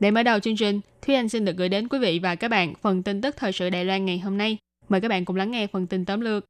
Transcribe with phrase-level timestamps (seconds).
[0.00, 2.48] Để mở đầu chương trình, Thúy Anh xin được gửi đến quý vị và các
[2.48, 4.58] bạn phần tin tức thời sự Đài Loan ngày hôm nay.
[4.88, 6.44] Mời các bạn cùng lắng nghe phần tin tóm lược.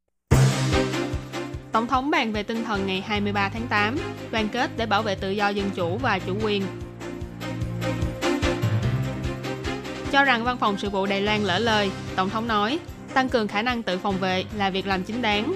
[1.72, 3.96] Tổng thống bàn về tinh thần ngày 23 tháng 8,
[4.30, 6.62] đoàn kết để bảo vệ tự do dân chủ và chủ quyền.
[10.12, 12.78] Cho rằng văn phòng sự vụ Đài Loan lỡ lời, Tổng thống nói,
[13.14, 15.54] tăng cường khả năng tự phòng vệ là việc làm chính đáng.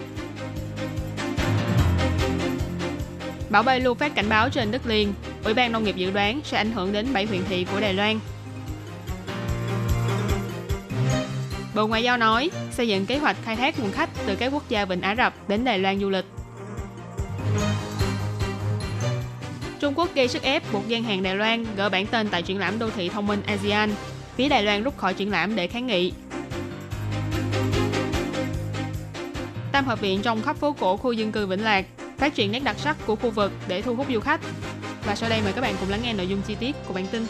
[3.51, 5.13] Bảo bay lưu phát cảnh báo trên đất liền,
[5.45, 7.95] Ủy ban Nông nghiệp dự đoán sẽ ảnh hưởng đến 7 huyện thị của Đài
[7.95, 8.21] Loan.
[11.75, 14.69] Bộ Ngoại giao nói xây dựng kế hoạch khai thác nguồn khách từ các quốc
[14.69, 16.25] gia Vịnh Ả Rập đến Đài Loan du lịch.
[19.81, 22.59] Trung Quốc gây sức ép buộc gian hàng Đài Loan gỡ bản tên tại triển
[22.59, 23.91] lãm đô thị thông minh ASEAN.
[24.37, 26.13] Phía Đài Loan rút khỏi triển lãm để kháng nghị.
[29.73, 31.87] Tam hợp viện trong khắp phố cổ khu dân cư Vĩnh Lạc
[32.19, 34.41] phát triển nét đặc sắc của khu vực để thu hút du khách.
[35.07, 37.07] Và sau đây mời các bạn cùng lắng nghe nội dung chi tiết của bản
[37.13, 37.23] tin.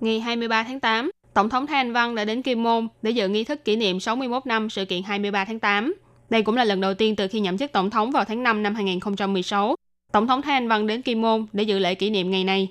[0.00, 3.44] Ngày 23 tháng 8, Tổng thống thanh Văn đã đến Kim Môn để dự nghi
[3.44, 5.94] thức kỷ niệm 61 năm sự kiện 23 tháng 8.
[6.30, 8.62] Đây cũng là lần đầu tiên từ khi nhậm chức tổng thống vào tháng 5
[8.62, 9.74] năm 2016.
[10.12, 12.68] Tổng thống Thái Anh Văn đến Kim Môn để dự lễ kỷ niệm ngày này.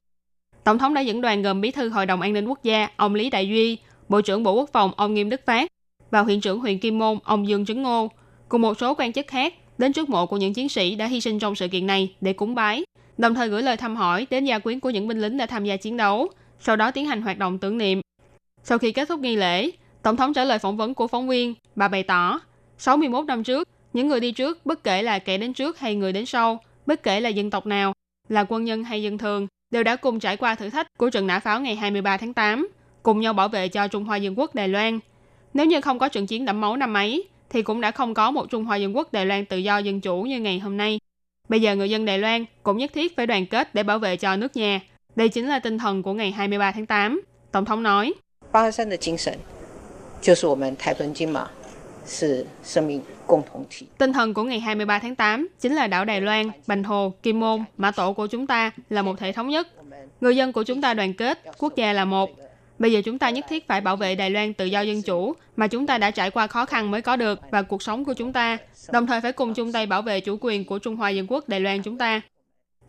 [0.64, 3.16] Tổng thống đã dẫn đoàn gồm Bí thư Hội đồng An ninh Quốc gia ông
[3.16, 3.78] Lý Đại Duy,
[4.10, 5.68] Bộ trưởng Bộ Quốc phòng ông Nghiêm Đức Phát
[6.12, 8.12] và huyện trưởng huyện Kim Môn ông Dương Trấn Ngô,
[8.50, 11.22] cùng một số quan chức khác đến trước mộ của những chiến sĩ đã hy
[11.22, 12.84] sinh trong sự kiện này để cúng bái,
[13.18, 15.66] đồng thời gửi lời thăm hỏi đến gia quyến của những binh lính đã tham
[15.66, 16.28] gia chiến đấu,
[16.60, 18.02] sau đó tiến hành hoạt động tưởng niệm.
[18.64, 19.72] Sau khi kết thúc nghi lễ,
[20.02, 22.40] Tổng thống trả lời phỏng vấn của phóng viên, bà bày tỏ,
[22.78, 26.12] 61 năm trước, những người đi trước, bất kể là kẻ đến trước hay người
[26.12, 27.94] đến sau, bất kể là dân tộc nào,
[28.30, 31.28] là quân nhân hay dân thường, đều đã cùng trải qua thử thách của trận
[31.28, 32.68] nã pháo ngày 23 tháng 8,
[33.04, 35.00] cùng nhau bảo vệ cho Trung Hoa Dân Quốc Đài Loan.
[35.54, 38.32] Nếu như không có trận chiến đẫm máu năm ấy, thì cũng đã không có
[38.32, 41.00] một Trung Hoa Dân Quốc Đài Loan tự do dân chủ như ngày hôm nay.
[41.50, 44.18] Bây giờ người dân Đài Loan cũng nhất thiết phải đoàn kết để bảo vệ
[44.18, 44.82] cho nước nhà.
[45.16, 47.22] Đây chính là tinh thần của ngày 23 tháng 8.
[47.52, 48.14] Tổng thống nói.
[53.98, 57.40] Tinh thần của ngày 23 tháng 8 chính là đảo Đài Loan, Bành Hồ, Kim
[57.40, 59.68] Môn, Mã Tổ của chúng ta là một thể thống nhất.
[60.22, 62.30] Người dân của chúng ta đoàn kết, quốc gia là một,
[62.80, 65.36] Bây giờ chúng ta nhất thiết phải bảo vệ Đài Loan tự do dân chủ
[65.56, 68.14] mà chúng ta đã trải qua khó khăn mới có được và cuộc sống của
[68.14, 68.58] chúng ta,
[68.92, 71.50] đồng thời phải cùng chung tay bảo vệ chủ quyền của Trung Hoa Dân Quốc
[71.50, 72.22] Đài Loan chúng ta.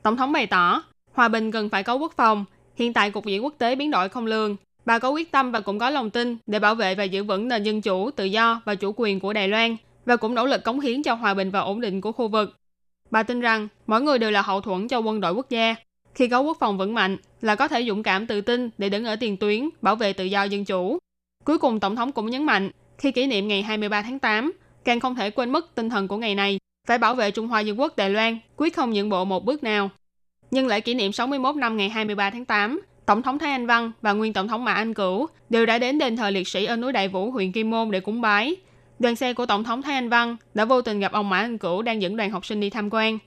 [0.03, 0.83] Tổng thống bày tỏ,
[1.13, 2.45] hòa bình cần phải có quốc phòng.
[2.77, 4.57] Hiện tại cục diện quốc tế biến đổi không lường.
[4.85, 7.49] Bà có quyết tâm và cũng có lòng tin để bảo vệ và giữ vững
[7.49, 10.65] nền dân chủ, tự do và chủ quyền của Đài Loan và cũng nỗ lực
[10.65, 12.57] cống hiến cho hòa bình và ổn định của khu vực.
[13.11, 15.75] Bà tin rằng mỗi người đều là hậu thuẫn cho quân đội quốc gia.
[16.19, 19.05] Khi có quốc phòng vững mạnh là có thể dũng cảm tự tin để đứng
[19.05, 20.99] ở tiền tuyến bảo vệ tự do dân chủ.
[21.45, 24.53] Cuối cùng Tổng thống cũng nhấn mạnh, khi kỷ niệm ngày 23 tháng 8,
[24.85, 26.59] càng không thể quên mất tinh thần của ngày này,
[26.89, 29.63] phải bảo vệ Trung Hoa Dân Quốc Đài Loan, quyết không nhượng bộ một bước
[29.63, 29.91] nào.
[30.51, 33.93] Nhân lễ kỷ niệm 61 năm ngày 23 tháng 8, Tổng thống Thái Anh Văn
[34.03, 36.77] và nguyên Tổng thống Mã Anh Cửu đều đã đến đền thờ liệt sĩ ở
[36.77, 38.57] núi Đại Vũ, huyện Kim Môn để cúng bái.
[38.99, 41.59] Đoàn xe của Tổng thống Thái Anh Văn đã vô tình gặp ông Mã Anh
[41.59, 43.19] Cửu đang dẫn đoàn học sinh đi tham quan.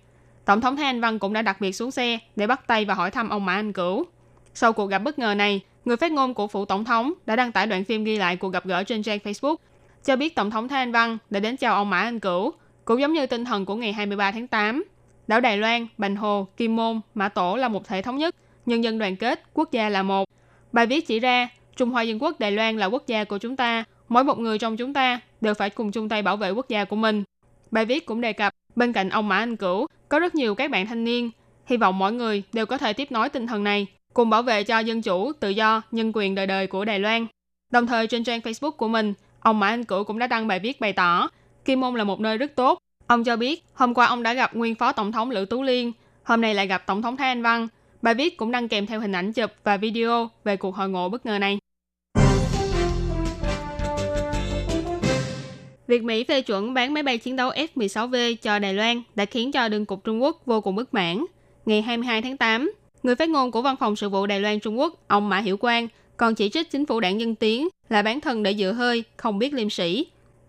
[0.46, 2.94] Tổng thống Thái Anh Văn cũng đã đặc biệt xuống xe để bắt tay và
[2.94, 4.06] hỏi thăm ông Mã Anh Cửu.
[4.54, 7.52] Sau cuộc gặp bất ngờ này, người phát ngôn của phủ tổng thống đã đăng
[7.52, 9.56] tải đoạn phim ghi lại cuộc gặp gỡ trên trang Facebook,
[10.04, 12.54] cho biết Tổng thống Thái Anh Văn đã đến chào ông Mã Anh Cửu,
[12.86, 14.84] cũng giống như tinh thần của ngày 23 tháng 8.
[15.28, 18.84] Đảo Đài Loan, Bành Hồ, Kim Môn, Mã Tổ là một thể thống nhất, nhân
[18.84, 20.26] dân đoàn kết, quốc gia là một.
[20.72, 23.56] Bài viết chỉ ra, Trung Hoa Dân Quốc Đài Loan là quốc gia của chúng
[23.56, 26.70] ta, mỗi một người trong chúng ta đều phải cùng chung tay bảo vệ quốc
[26.70, 27.24] gia của mình.
[27.72, 30.72] Bài viết cũng đề cập, bên cạnh ông Mã Anh Cửu, có rất nhiều các
[30.72, 31.32] bạn thanh niên.
[31.66, 34.64] Hy vọng mọi người đều có thể tiếp nối tinh thần này, cùng bảo vệ
[34.64, 37.28] cho dân chủ, tự do, nhân quyền đời đời của Đài Loan.
[37.72, 40.60] Đồng thời trên trang Facebook của mình, ông Mã Anh Cửu cũng đã đăng bài
[40.60, 41.30] viết bày tỏ,
[41.66, 42.80] Kim Môn là một nơi rất tốt.
[43.08, 45.92] Ông cho biết, hôm qua ông đã gặp nguyên phó tổng thống Lữ Tú Liên,
[46.24, 47.68] hôm nay lại gặp tổng thống Thái Anh Văn.
[48.02, 51.10] Bài viết cũng đăng kèm theo hình ảnh chụp và video về cuộc hội ngộ
[51.10, 51.61] bất ngờ này.
[55.92, 59.52] Việc Mỹ phê chuẩn bán máy bay chiến đấu F-16V cho Đài Loan đã khiến
[59.52, 61.26] cho đương cục Trung Quốc vô cùng bất mãn.
[61.66, 62.72] Ngày 22 tháng 8,
[63.04, 65.58] người phát ngôn của Văn phòng Sự vụ Đài Loan Trung Quốc, ông Mã Hiểu
[65.58, 69.04] Quang, còn chỉ trích chính phủ đảng Dân Tiến là bán thân để dựa hơi,
[69.18, 70.06] không biết liêm sĩ.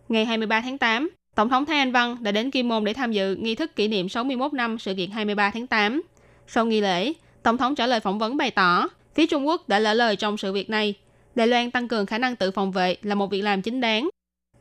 [0.08, 3.12] Ngày 23 tháng 8, Tổng thống Thái Anh Văn đã đến Kim Môn để tham
[3.12, 6.02] dự nghi thức kỷ niệm 61 năm sự kiện 23 tháng 8.
[6.46, 7.12] Sau nghi lễ,
[7.42, 10.36] Tổng thống trả lời phỏng vấn bày tỏ, phía Trung Quốc đã lỡ lời trong
[10.36, 10.94] sự việc này.
[11.34, 14.08] Đài Loan tăng cường khả năng tự phòng vệ là một việc làm chính đáng.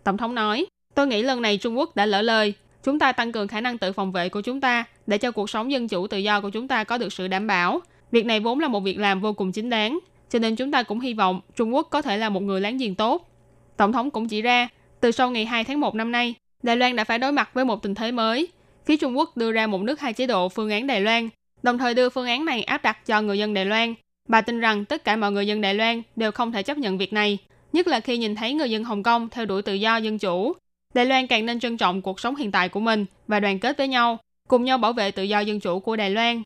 [0.03, 0.65] Tổng thống nói,
[0.95, 2.53] tôi nghĩ lần này Trung Quốc đã lỡ lời.
[2.83, 5.49] Chúng ta tăng cường khả năng tự phòng vệ của chúng ta để cho cuộc
[5.49, 7.81] sống dân chủ tự do của chúng ta có được sự đảm bảo.
[8.11, 9.99] Việc này vốn là một việc làm vô cùng chính đáng,
[10.29, 12.77] cho nên chúng ta cũng hy vọng Trung Quốc có thể là một người láng
[12.77, 13.29] giềng tốt.
[13.77, 14.69] Tổng thống cũng chỉ ra,
[14.99, 17.65] từ sau ngày 2 tháng 1 năm nay, Đài Loan đã phải đối mặt với
[17.65, 18.47] một tình thế mới.
[18.85, 21.29] Phía Trung Quốc đưa ra một nước hai chế độ phương án Đài Loan,
[21.63, 23.93] đồng thời đưa phương án này áp đặt cho người dân Đài Loan.
[24.27, 26.97] Bà tin rằng tất cả mọi người dân Đài Loan đều không thể chấp nhận
[26.97, 27.37] việc này,
[27.73, 30.53] nhất là khi nhìn thấy người dân Hồng Kông theo đuổi tự do dân chủ.
[30.93, 33.77] Đài Loan càng nên trân trọng cuộc sống hiện tại của mình và đoàn kết
[33.77, 36.43] với nhau, cùng nhau bảo vệ tự do dân chủ của Đài Loan.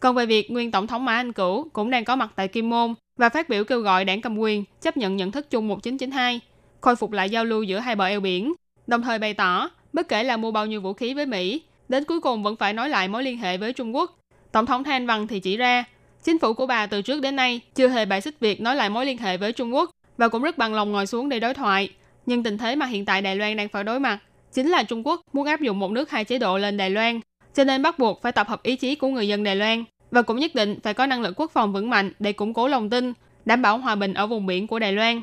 [0.00, 2.70] Còn về việc nguyên tổng thống Mã Anh Cửu cũng đang có mặt tại Kim
[2.70, 6.40] Môn và phát biểu kêu gọi đảng cầm quyền chấp nhận nhận thức chung 1992,
[6.80, 8.54] khôi phục lại giao lưu giữa hai bờ eo biển,
[8.86, 12.04] đồng thời bày tỏ bất kể là mua bao nhiêu vũ khí với Mỹ, đến
[12.04, 14.18] cuối cùng vẫn phải nói lại mối liên hệ với Trung Quốc.
[14.52, 15.84] Tổng thống Thanh Văn thì chỉ ra,
[16.24, 18.90] chính phủ của bà từ trước đến nay chưa hề bài xích việc nói lại
[18.90, 21.54] mối liên hệ với Trung Quốc và cũng rất bằng lòng ngồi xuống để đối
[21.54, 21.90] thoại.
[22.26, 24.18] Nhưng tình thế mà hiện tại Đài Loan đang phải đối mặt
[24.52, 27.20] chính là Trung Quốc muốn áp dụng một nước hai chế độ lên Đài Loan,
[27.54, 30.22] cho nên bắt buộc phải tập hợp ý chí của người dân Đài Loan và
[30.22, 32.90] cũng nhất định phải có năng lực quốc phòng vững mạnh để củng cố lòng
[32.90, 33.12] tin,
[33.44, 35.22] đảm bảo hòa bình ở vùng biển của Đài Loan.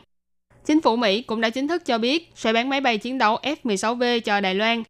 [0.65, 3.37] Chính phủ Mỹ cũng đã chính thức cho biết sẽ bán máy bay chiến đấu
[3.43, 4.83] F-16V cho Đài Loan.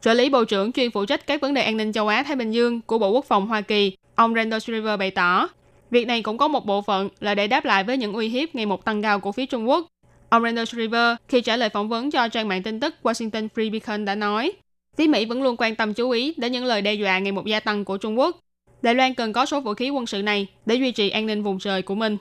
[0.00, 2.50] Trợ lý Bộ trưởng chuyên phụ trách các vấn đề an ninh châu Á-Thái Bình
[2.50, 5.48] Dương của Bộ Quốc phòng Hoa Kỳ, ông Randall Shriver bày tỏ,
[5.92, 8.54] việc này cũng có một bộ phận là để đáp lại với những uy hiếp
[8.54, 9.86] ngày một tăng cao của phía Trung Quốc.
[10.28, 13.70] Ông Randall Shriver khi trả lời phỏng vấn cho trang mạng tin tức Washington Free
[13.70, 14.52] Beacon đã nói,
[14.96, 17.46] phía Mỹ vẫn luôn quan tâm chú ý đến những lời đe dọa ngày một
[17.46, 18.38] gia tăng của Trung Quốc.
[18.82, 21.42] Đài Loan cần có số vũ khí quân sự này để duy trì an ninh
[21.42, 22.16] vùng trời của mình.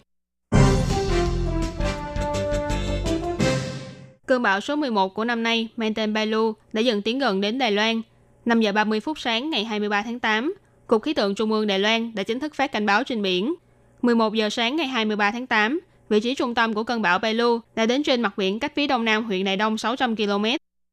[4.26, 7.58] Cơn bão số 11 của năm nay mang tên Bailu đã dần tiến gần đến
[7.58, 8.02] Đài Loan.
[8.46, 10.54] 5 giờ 30 phút sáng ngày 23 tháng 8,
[10.92, 13.54] Cục Khí tượng Trung ương Đài Loan đã chính thức phát cảnh báo trên biển.
[14.02, 15.80] 11 giờ sáng ngày 23 tháng 8,
[16.10, 18.88] vị trí trung tâm của cơn bão Belu đã đến trên mặt biển cách phía
[18.88, 20.46] đông nam huyện Đài Đông 600 km,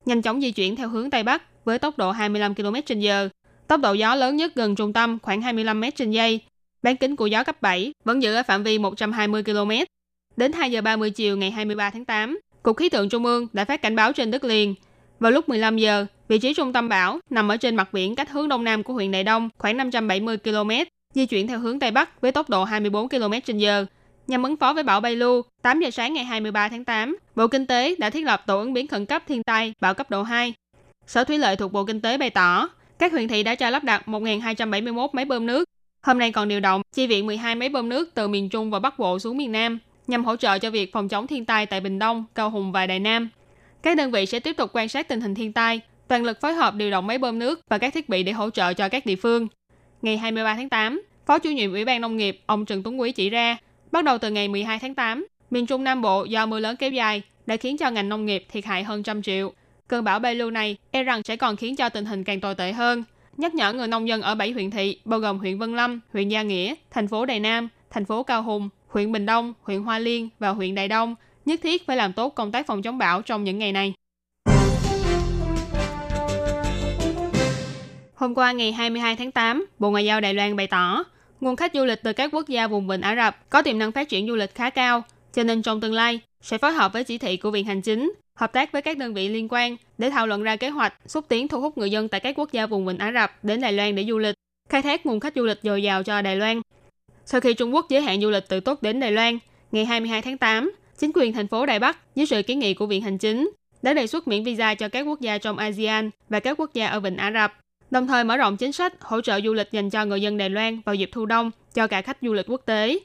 [0.04, 3.10] nhanh chóng di chuyển theo hướng Tây Bắc với tốc độ 25 km h
[3.68, 6.40] Tốc độ gió lớn nhất gần trung tâm khoảng 25 m trên giây.
[6.82, 9.70] Bán kính của gió cấp 7 vẫn giữ ở phạm vi 120 km.
[10.36, 13.64] Đến 2 giờ 30 chiều ngày 23 tháng 8, Cục Khí tượng Trung ương đã
[13.64, 14.74] phát cảnh báo trên đất liền.
[15.20, 18.30] Vào lúc 15 giờ, vị trí trung tâm bão nằm ở trên mặt biển cách
[18.30, 20.70] hướng đông nam của huyện Đại Đông khoảng 570 km,
[21.14, 23.64] di chuyển theo hướng Tây Bắc với tốc độ 24 km h
[24.26, 27.66] Nhằm ứng phó với bão Bailu, 8 giờ sáng ngày 23 tháng 8, Bộ Kinh
[27.66, 30.54] tế đã thiết lập tổ ứng biến khẩn cấp thiên tai bão cấp độ 2.
[31.06, 33.84] Sở Thủy lợi thuộc Bộ Kinh tế bày tỏ, các huyện thị đã cho lắp
[33.84, 35.64] đặt 1.271 máy bơm nước.
[36.02, 38.78] Hôm nay còn điều động chi viện 12 máy bơm nước từ miền Trung và
[38.78, 41.80] Bắc Bộ xuống miền Nam nhằm hỗ trợ cho việc phòng chống thiên tai tại
[41.80, 43.28] Bình Đông, Cao Hùng và Đài Nam.
[43.82, 46.54] Các đơn vị sẽ tiếp tục quan sát tình hình thiên tai, toàn lực phối
[46.54, 49.06] hợp điều động máy bơm nước và các thiết bị để hỗ trợ cho các
[49.06, 49.48] địa phương.
[50.02, 53.12] Ngày 23 tháng 8, Phó chủ nhiệm Ủy ban Nông nghiệp ông Trần Tuấn Quý
[53.12, 53.56] chỉ ra,
[53.92, 56.90] bắt đầu từ ngày 12 tháng 8, miền Trung Nam Bộ do mưa lớn kéo
[56.90, 59.52] dài đã khiến cho ngành nông nghiệp thiệt hại hơn trăm triệu.
[59.88, 62.72] Cơn bão Belu này e rằng sẽ còn khiến cho tình hình càng tồi tệ
[62.72, 63.04] hơn.
[63.36, 66.28] Nhắc nhở người nông dân ở 7 huyện thị, bao gồm huyện Vân Lâm, huyện
[66.28, 69.98] Gia Nghĩa, thành phố Đài Nam, thành phố Cao Hùng, huyện Bình Đông, huyện Hoa
[69.98, 73.22] Liên và huyện Đại Đông nhất thiết phải làm tốt công tác phòng chống bão
[73.22, 73.92] trong những ngày này.
[78.18, 81.04] Hôm qua ngày 22 tháng 8, Bộ Ngoại giao Đài Loan bày tỏ,
[81.40, 83.92] nguồn khách du lịch từ các quốc gia vùng vịnh Ả Rập có tiềm năng
[83.92, 85.02] phát triển du lịch khá cao,
[85.34, 88.12] cho nên trong tương lai sẽ phối hợp với chỉ thị của Viện Hành Chính,
[88.34, 91.24] hợp tác với các đơn vị liên quan để thảo luận ra kế hoạch xúc
[91.28, 93.72] tiến thu hút người dân tại các quốc gia vùng vịnh Ả Rập đến Đài
[93.72, 94.34] Loan để du lịch,
[94.68, 96.60] khai thác nguồn khách du lịch dồi dào cho Đài Loan.
[97.24, 99.38] Sau khi Trung Quốc giới hạn du lịch tự túc đến Đài Loan,
[99.72, 102.86] ngày 22 tháng 8, chính quyền thành phố Đài Bắc dưới sự kiến nghị của
[102.86, 103.50] Viện Hành Chính
[103.82, 106.86] đã đề xuất miễn visa cho các quốc gia trong ASEAN và các quốc gia
[106.86, 107.54] ở Vịnh Ả Rập,
[107.90, 110.50] đồng thời mở rộng chính sách hỗ trợ du lịch dành cho người dân Đài
[110.50, 112.98] Loan vào dịp thu đông cho cả khách du lịch quốc tế.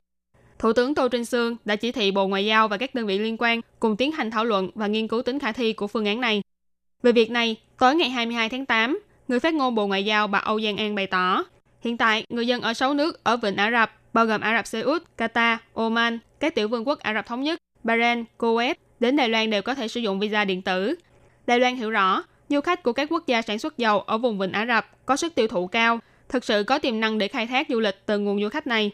[0.60, 3.20] Thủ tướng Tô Trinh Sương đã chỉ thị Bộ Ngoại giao và các đơn vị
[3.20, 6.06] liên quan cùng tiến hành thảo luận và nghiên cứu tính khả thi của phương
[6.06, 6.42] án này.
[7.04, 10.40] Về việc này, tối ngày 22 tháng 8, người phát ngôn Bộ Ngoại giao bà
[10.40, 11.44] Âu Giang An bày tỏ,
[11.82, 14.68] hiện tại người dân ở 6 nước ở Vịnh Ả Rập bao gồm Ả Rập
[14.68, 19.16] Xê Út, Qatar, Oman, các tiểu vương quốc Ả Rập Thống Nhất, Bahrain, Kuwait đến
[19.16, 20.96] Đài Loan đều có thể sử dụng visa điện tử.
[21.48, 24.39] Đài Loan hiểu rõ, du khách của các quốc gia sản xuất dầu ở vùng
[24.39, 27.48] Vịnh Ả Rập có sức tiêu thụ cao, thực sự có tiềm năng để khai
[27.48, 28.91] thác du lịch từ nguồn du khách này.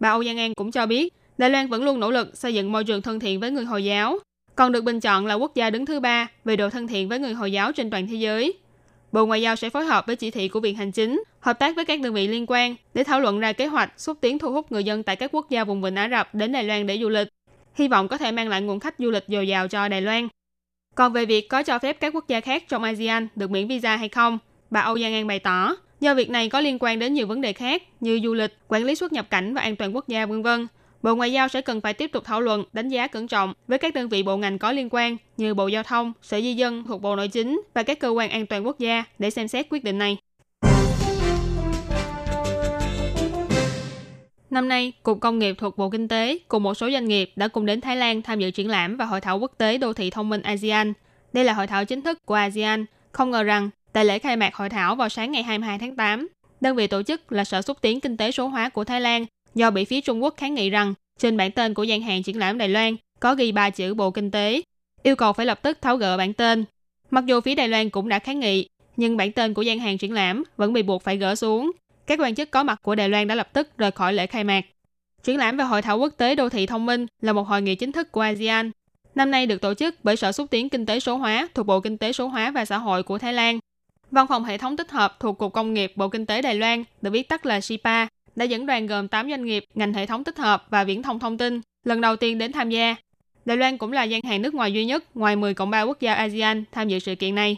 [0.00, 2.72] Bà Âu Giang An cũng cho biết, Đài Loan vẫn luôn nỗ lực xây dựng
[2.72, 4.18] môi trường thân thiện với người Hồi giáo,
[4.54, 7.18] còn được bình chọn là quốc gia đứng thứ ba về độ thân thiện với
[7.18, 8.54] người Hồi giáo trên toàn thế giới.
[9.12, 11.76] Bộ Ngoại giao sẽ phối hợp với chỉ thị của Viện Hành Chính, hợp tác
[11.76, 14.52] với các đơn vị liên quan để thảo luận ra kế hoạch xúc tiến thu
[14.52, 16.98] hút người dân tại các quốc gia vùng vịnh Ả Rập đến Đài Loan để
[17.00, 17.28] du lịch.
[17.74, 20.28] Hy vọng có thể mang lại nguồn khách du lịch dồi dào cho Đài Loan.
[20.98, 23.96] Còn về việc có cho phép các quốc gia khác trong ASEAN được miễn visa
[23.96, 24.38] hay không,
[24.70, 27.40] bà Âu Giang An bày tỏ, do việc này có liên quan đến nhiều vấn
[27.40, 30.26] đề khác như du lịch, quản lý xuất nhập cảnh và an toàn quốc gia
[30.26, 30.48] v.v.
[31.02, 33.78] Bộ Ngoại giao sẽ cần phải tiếp tục thảo luận, đánh giá cẩn trọng với
[33.78, 36.84] các đơn vị bộ ngành có liên quan như Bộ Giao thông, Sở Di dân
[36.88, 39.66] thuộc Bộ Nội chính và các cơ quan an toàn quốc gia để xem xét
[39.70, 40.18] quyết định này.
[44.50, 47.48] Năm nay, Cục Công nghiệp thuộc Bộ Kinh tế cùng một số doanh nghiệp đã
[47.48, 50.10] cùng đến Thái Lan tham dự triển lãm và hội thảo quốc tế đô thị
[50.10, 50.92] thông minh ASEAN.
[51.32, 52.84] Đây là hội thảo chính thức của ASEAN.
[53.12, 56.28] Không ngờ rằng, tại lễ khai mạc hội thảo vào sáng ngày 22 tháng 8,
[56.60, 59.26] đơn vị tổ chức là Sở xúc tiến kinh tế số hóa của Thái Lan
[59.54, 62.38] do bị phía Trung Quốc kháng nghị rằng trên bản tên của gian hàng triển
[62.38, 64.62] lãm Đài Loan có ghi ba chữ Bộ Kinh tế,
[65.02, 66.64] yêu cầu phải lập tức tháo gỡ bản tên.
[67.10, 69.98] Mặc dù phía Đài Loan cũng đã kháng nghị, nhưng bản tên của gian hàng
[69.98, 71.70] triển lãm vẫn bị buộc phải gỡ xuống.
[72.08, 74.44] Các quan chức có mặt của Đài Loan đã lập tức rời khỏi lễ khai
[74.44, 74.64] mạc.
[75.22, 77.74] Triển lãm về hội thảo quốc tế đô thị thông minh là một hội nghị
[77.74, 78.70] chính thức của ASEAN.
[79.14, 81.80] Năm nay được tổ chức bởi Sở xúc tiến kinh tế số hóa thuộc Bộ
[81.80, 83.58] Kinh tế số hóa và xã hội của Thái Lan.
[84.10, 86.84] Văn phòng hệ thống tích hợp thuộc Cục Công nghiệp Bộ Kinh tế Đài Loan,
[87.02, 90.24] được viết tắt là SIPA, đã dẫn đoàn gồm 8 doanh nghiệp ngành hệ thống
[90.24, 92.96] tích hợp và viễn thông thông tin lần đầu tiên đến tham gia.
[93.44, 96.00] Đài Loan cũng là gian hàng nước ngoài duy nhất ngoài 10 cộng 3 quốc
[96.00, 97.56] gia ASEAN tham dự sự kiện này.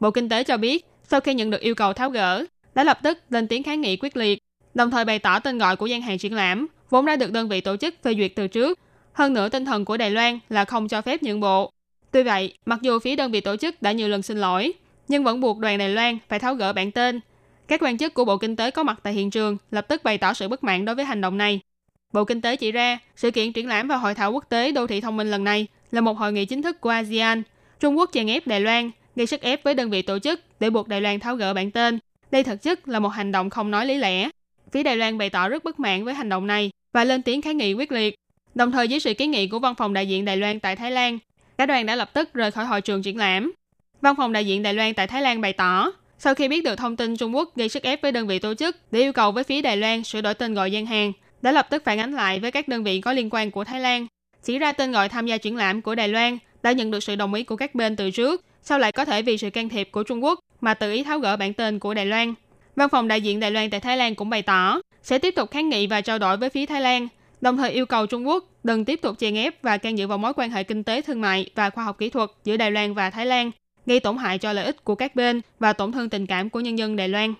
[0.00, 2.98] Bộ Kinh tế cho biết, sau khi nhận được yêu cầu tháo gỡ, đã lập
[3.02, 4.38] tức lên tiếng kháng nghị quyết liệt,
[4.74, 7.48] đồng thời bày tỏ tên gọi của gian hàng triển lãm vốn đã được đơn
[7.48, 8.78] vị tổ chức phê duyệt từ trước.
[9.12, 11.72] Hơn nữa tinh thần của Đài Loan là không cho phép nhượng bộ.
[12.10, 14.72] Tuy vậy, mặc dù phía đơn vị tổ chức đã nhiều lần xin lỗi,
[15.08, 17.20] nhưng vẫn buộc đoàn Đài Loan phải tháo gỡ bản tên
[17.70, 20.18] các quan chức của Bộ Kinh tế có mặt tại hiện trường lập tức bày
[20.18, 21.60] tỏ sự bất mãn đối với hành động này.
[22.12, 24.86] Bộ Kinh tế chỉ ra, sự kiện triển lãm và hội thảo quốc tế đô
[24.86, 27.42] thị thông minh lần này là một hội nghị chính thức của ASEAN.
[27.80, 30.70] Trung Quốc chèn ép Đài Loan, gây sức ép với đơn vị tổ chức để
[30.70, 31.98] buộc Đài Loan tháo gỡ bản tên.
[32.30, 34.28] Đây thực chất là một hành động không nói lý lẽ.
[34.72, 37.42] Phía Đài Loan bày tỏ rất bất mãn với hành động này và lên tiếng
[37.42, 38.14] kháng nghị quyết liệt.
[38.54, 40.90] Đồng thời dưới sự kiến nghị của văn phòng đại diện Đài Loan tại Thái
[40.90, 41.18] Lan,
[41.58, 43.52] cả đoàn đã lập tức rời khỏi hội trường triển lãm.
[44.00, 46.76] Văn phòng đại diện Đài Loan tại Thái Lan bày tỏ, sau khi biết được
[46.76, 49.32] thông tin Trung Quốc gây sức ép với đơn vị tổ chức để yêu cầu
[49.32, 52.12] với phía Đài Loan sửa đổi tên gọi gian hàng, đã lập tức phản ánh
[52.12, 54.06] lại với các đơn vị có liên quan của Thái Lan.
[54.44, 57.16] Chỉ ra tên gọi tham gia triển lãm của Đài Loan đã nhận được sự
[57.16, 59.88] đồng ý của các bên từ trước, sau lại có thể vì sự can thiệp
[59.92, 62.34] của Trung Quốc mà tự ý tháo gỡ bản tên của Đài Loan.
[62.76, 65.50] Văn phòng đại diện Đài Loan tại Thái Lan cũng bày tỏ sẽ tiếp tục
[65.50, 67.08] kháng nghị và trao đổi với phía Thái Lan,
[67.40, 70.18] đồng thời yêu cầu Trung Quốc đừng tiếp tục chèn ép và can dự vào
[70.18, 72.94] mối quan hệ kinh tế thương mại và khoa học kỹ thuật giữa Đài Loan
[72.94, 73.50] và Thái Lan
[73.86, 76.60] gây tổn hại cho lợi ích của các bên và tổn thương tình cảm của
[76.60, 77.34] nhân dân Đài Loan.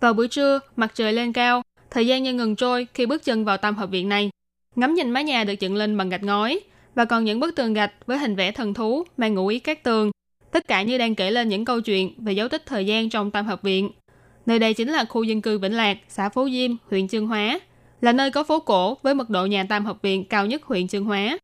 [0.00, 3.44] Vào buổi trưa, mặt trời lên cao, thời gian như ngừng trôi khi bước chân
[3.44, 4.30] vào tam hợp viện này.
[4.76, 6.60] Ngắm nhìn mái nhà được dựng lên bằng gạch ngói
[6.98, 9.82] và còn những bức tường gạch với hình vẽ thần thú mang ngụ ý các
[9.82, 10.10] tường.
[10.52, 13.30] Tất cả như đang kể lên những câu chuyện về dấu tích thời gian trong
[13.30, 13.90] tam hợp viện.
[14.46, 17.60] Nơi đây chính là khu dân cư Vĩnh Lạc, xã Phú Diêm, huyện Chương Hóa,
[18.00, 20.88] là nơi có phố cổ với mật độ nhà tam hợp viện cao nhất huyện
[20.88, 21.38] Chương Hóa.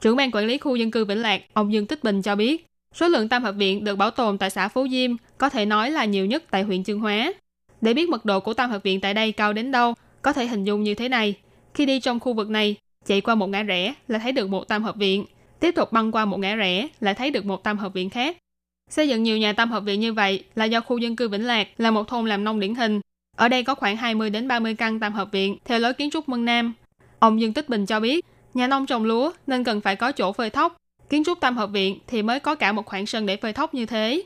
[0.00, 2.66] Trưởng ban quản lý khu dân cư Vĩnh Lạc, ông Dương Tích Bình cho biết,
[2.94, 5.90] số lượng tam hợp viện được bảo tồn tại xã Phú Diêm có thể nói
[5.90, 7.32] là nhiều nhất tại huyện Chương Hóa.
[7.80, 10.46] Để biết mật độ của tam hợp viện tại đây cao đến đâu, có thể
[10.46, 11.34] hình dung như thế này.
[11.74, 14.68] Khi đi trong khu vực này, chạy qua một ngã rẽ là thấy được một
[14.68, 15.24] tam hợp viện,
[15.60, 18.36] tiếp tục băng qua một ngã rẽ lại thấy được một tam hợp viện khác.
[18.90, 21.46] Xây dựng nhiều nhà tam hợp viện như vậy là do khu dân cư Vĩnh
[21.46, 23.00] Lạc là một thôn làm nông điển hình.
[23.36, 26.28] Ở đây có khoảng 20 đến 30 căn tam hợp viện theo lối kiến trúc
[26.28, 26.74] Mân Nam.
[27.18, 28.24] Ông Dương Tích Bình cho biết,
[28.56, 30.76] Nhà nông trồng lúa nên cần phải có chỗ phơi thóc.
[31.10, 33.74] Kiến trúc Tam Hợp Viện thì mới có cả một khoảng sân để phơi thóc
[33.74, 34.22] như thế.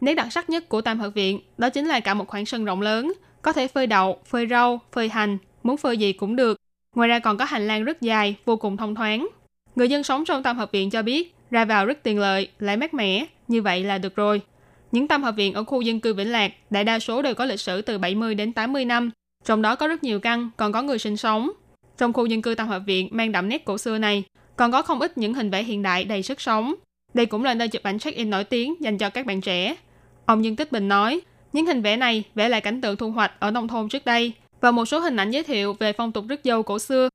[0.00, 2.64] Nét đặc sắc nhất của Tam Hợp Viện đó chính là cả một khoảng sân
[2.64, 3.12] rộng lớn,
[3.42, 6.61] có thể phơi đậu, phơi rau, phơi hành, muốn phơi gì cũng được.
[6.96, 9.28] Ngoài ra còn có hành lang rất dài, vô cùng thông thoáng.
[9.76, 12.76] Người dân sống trong Tam Hợp Viện cho biết, ra vào rất tiện lợi, lại
[12.76, 14.40] mát mẻ, như vậy là được rồi.
[14.92, 17.44] Những tam hợp viện ở khu dân cư Vĩnh Lạc đại đa số đều có
[17.44, 19.10] lịch sử từ 70 đến 80 năm,
[19.44, 21.50] trong đó có rất nhiều căn còn có người sinh sống.
[21.98, 24.24] Trong khu dân cư Tam Hợp Viện mang đậm nét cổ xưa này,
[24.56, 26.74] còn có không ít những hình vẽ hiện đại đầy sức sống.
[27.14, 29.76] Đây cũng là nơi chụp ảnh check-in nổi tiếng dành cho các bạn trẻ.
[30.26, 31.20] Ông Dương Tích Bình nói,
[31.52, 34.32] những hình vẽ này vẽ lại cảnh tượng thu hoạch ở nông thôn trước đây
[34.62, 37.08] và một số hình ảnh giới thiệu về phong tục rước dâu cổ xưa.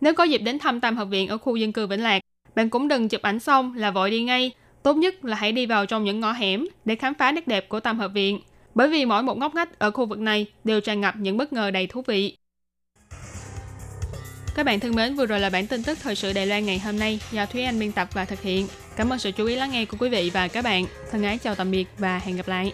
[0.00, 2.20] Nếu có dịp đến thăm Tam Hợp Viện ở khu dân cư Vĩnh Lạc,
[2.54, 4.50] bạn cũng đừng chụp ảnh xong là vội đi ngay.
[4.82, 7.68] Tốt nhất là hãy đi vào trong những ngõ hẻm để khám phá nét đẹp
[7.68, 8.40] của Tam Hợp Viện.
[8.74, 11.52] Bởi vì mỗi một ngóc ngách ở khu vực này đều tràn ngập những bất
[11.52, 12.36] ngờ đầy thú vị.
[14.54, 16.78] Các bạn thân mến, vừa rồi là bản tin tức thời sự Đài Loan ngày
[16.78, 18.66] hôm nay do Thúy Anh biên tập và thực hiện.
[18.96, 20.84] Cảm ơn sự chú ý lắng nghe của quý vị và các bạn.
[21.10, 22.72] Thân ái chào tạm biệt và hẹn gặp lại.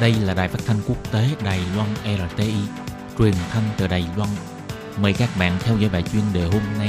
[0.00, 2.54] Đây là đài phát thanh quốc tế Đài Loan RTI,
[3.18, 4.28] truyền thanh từ Đài Loan.
[5.02, 6.88] Mời các bạn theo dõi bài chuyên đề hôm nay.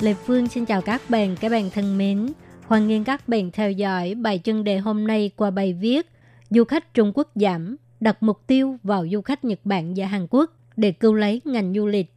[0.00, 2.26] Lê Phương xin chào các bạn, các bạn thân mến.
[2.66, 6.06] Hoan nghênh các bạn theo dõi bài chuyên đề hôm nay qua bài viết
[6.50, 10.26] Du khách Trung Quốc giảm, đặt mục tiêu vào du khách Nhật Bản và Hàn
[10.30, 12.13] Quốc để cứu lấy ngành du lịch.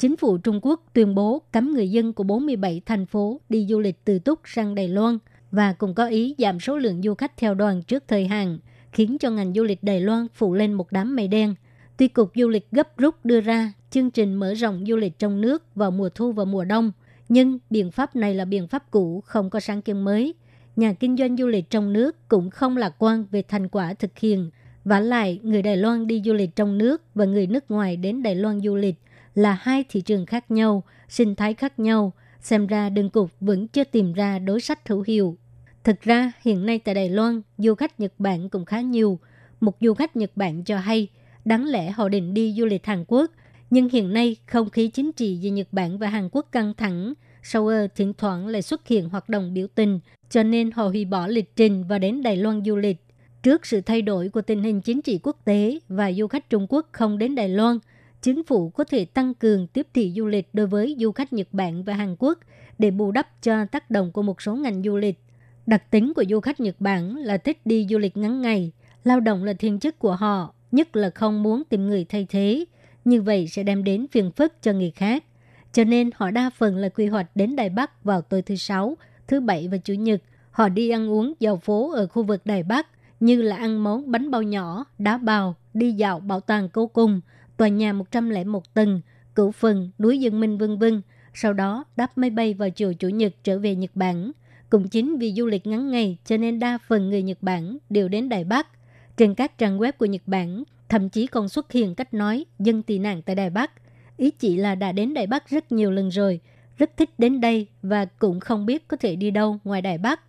[0.00, 3.80] Chính phủ Trung Quốc tuyên bố cấm người dân của 47 thành phố đi du
[3.80, 5.18] lịch từ Túc sang Đài Loan
[5.50, 8.58] và cũng có ý giảm số lượng du khách theo đoàn trước thời hạn,
[8.92, 11.54] khiến cho ngành du lịch Đài Loan phụ lên một đám mây đen.
[11.96, 15.40] Tuy Cục Du lịch gấp rút đưa ra chương trình mở rộng du lịch trong
[15.40, 16.92] nước vào mùa thu và mùa đông,
[17.28, 20.34] nhưng biện pháp này là biện pháp cũ, không có sáng kiến mới.
[20.76, 24.18] Nhà kinh doanh du lịch trong nước cũng không lạc quan về thành quả thực
[24.18, 24.50] hiện.
[24.84, 28.22] Và lại, người Đài Loan đi du lịch trong nước và người nước ngoài đến
[28.22, 28.94] Đài Loan du lịch
[29.34, 32.12] là hai thị trường khác nhau, sinh thái khác nhau.
[32.40, 35.36] Xem ra đơn cục vẫn chưa tìm ra đối sách hữu hiệu.
[35.84, 39.18] Thực ra, hiện nay tại Đài Loan, du khách Nhật Bản cũng khá nhiều.
[39.60, 41.08] Một du khách Nhật Bản cho hay,
[41.44, 43.30] đáng lẽ họ định đi du lịch Hàn Quốc,
[43.70, 47.14] nhưng hiện nay không khí chính trị giữa Nhật Bản và Hàn Quốc căng thẳng,
[47.42, 51.26] Seoul thỉnh thoảng lại xuất hiện hoạt động biểu tình, cho nên họ hủy bỏ
[51.26, 52.96] lịch trình và đến Đài Loan du lịch.
[53.42, 56.66] Trước sự thay đổi của tình hình chính trị quốc tế và du khách Trung
[56.68, 57.78] Quốc không đến Đài Loan,
[58.22, 61.48] chính phủ có thể tăng cường tiếp thị du lịch đối với du khách Nhật
[61.52, 62.38] Bản và Hàn Quốc
[62.78, 65.18] để bù đắp cho tác động của một số ngành du lịch.
[65.66, 68.72] Đặc tính của du khách Nhật Bản là thích đi du lịch ngắn ngày,
[69.04, 72.64] lao động là thiên chức của họ, nhất là không muốn tìm người thay thế.
[73.04, 75.24] Như vậy sẽ đem đến phiền phức cho người khác.
[75.72, 78.96] Cho nên họ đa phần là quy hoạch đến Đài Bắc vào tối thứ Sáu,
[79.28, 80.22] thứ Bảy và Chủ nhật.
[80.50, 82.86] Họ đi ăn uống dạo phố ở khu vực Đài Bắc
[83.20, 87.20] như là ăn món bánh bao nhỏ, đá bào, đi dạo bảo tàng cố cung,
[87.60, 89.00] tòa nhà 101 tầng,
[89.34, 91.02] cửu phần, núi Dương Minh vân vân.
[91.34, 94.32] Sau đó đáp máy bay vào chiều Chủ nhật trở về Nhật Bản.
[94.70, 98.08] Cũng chính vì du lịch ngắn ngày cho nên đa phần người Nhật Bản đều
[98.08, 98.68] đến Đài Bắc.
[99.16, 102.82] Trên các trang web của Nhật Bản, thậm chí còn xuất hiện cách nói dân
[102.82, 103.70] tị nạn tại Đài Bắc.
[104.16, 106.40] Ý chị là đã đến Đài Bắc rất nhiều lần rồi,
[106.78, 110.20] rất thích đến đây và cũng không biết có thể đi đâu ngoài Đài Bắc.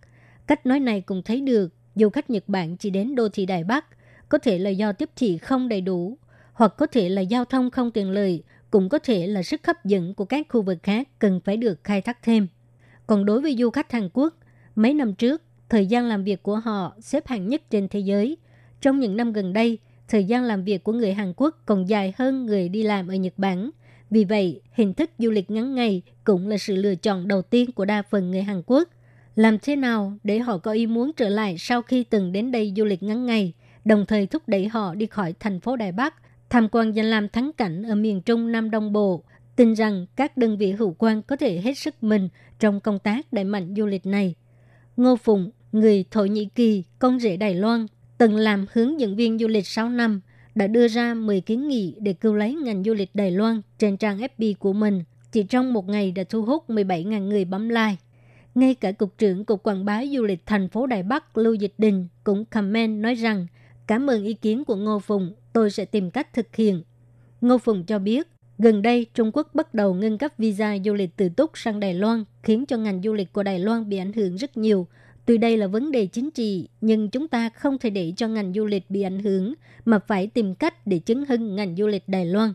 [0.46, 3.64] Cách nói này cũng thấy được, du khách Nhật Bản chỉ đến đô thị Đài
[3.64, 3.84] Bắc,
[4.28, 6.18] có thể là do tiếp thị không đầy đủ,
[6.52, 9.84] hoặc có thể là giao thông không tiện lợi, cũng có thể là sức hấp
[9.84, 12.46] dẫn của các khu vực khác cần phải được khai thác thêm.
[13.06, 14.34] Còn đối với du khách Hàn Quốc,
[14.74, 18.36] mấy năm trước, thời gian làm việc của họ xếp hạng nhất trên thế giới.
[18.80, 22.14] Trong những năm gần đây, thời gian làm việc của người Hàn Quốc còn dài
[22.18, 23.70] hơn người đi làm ở Nhật Bản.
[24.10, 27.72] Vì vậy, hình thức du lịch ngắn ngày cũng là sự lựa chọn đầu tiên
[27.72, 28.88] của đa phần người Hàn Quốc.
[29.34, 32.72] Làm thế nào để họ có ý muốn trở lại sau khi từng đến đây
[32.76, 33.52] du lịch ngắn ngày,
[33.84, 36.14] đồng thời thúc đẩy họ đi khỏi thành phố Đài Bắc,
[36.52, 39.22] tham quan danh lam thắng cảnh ở miền Trung Nam Đông Bộ,
[39.56, 43.32] tin rằng các đơn vị hữu quan có thể hết sức mình trong công tác
[43.32, 44.34] đẩy mạnh du lịch này.
[44.96, 47.86] Ngô Phụng, người Thổ Nhĩ Kỳ, con rể Đài Loan,
[48.18, 50.20] từng làm hướng dẫn viên du lịch 6 năm,
[50.54, 53.96] đã đưa ra 10 kiến nghị để cứu lấy ngành du lịch Đài Loan trên
[53.96, 55.04] trang FB của mình.
[55.32, 57.96] Chỉ trong một ngày đã thu hút 17.000 người bấm like.
[58.54, 61.74] Ngay cả Cục trưởng Cục Quảng bá Du lịch thành phố Đài Bắc Lưu Dịch
[61.78, 63.46] Đình cũng comment nói rằng
[63.86, 66.82] cảm ơn ý kiến của Ngô Phùng, tôi sẽ tìm cách thực hiện.
[67.40, 71.10] Ngô Phùng cho biết, gần đây Trung Quốc bắt đầu ngưng cấp visa du lịch
[71.16, 74.12] từ Túc sang Đài Loan, khiến cho ngành du lịch của Đài Loan bị ảnh
[74.12, 74.86] hưởng rất nhiều–
[75.26, 78.52] Tuy đây là vấn đề chính trị, nhưng chúng ta không thể để cho ngành
[78.52, 82.08] du lịch bị ảnh hưởng, mà phải tìm cách để chứng hưng ngành du lịch
[82.08, 82.54] Đài Loan.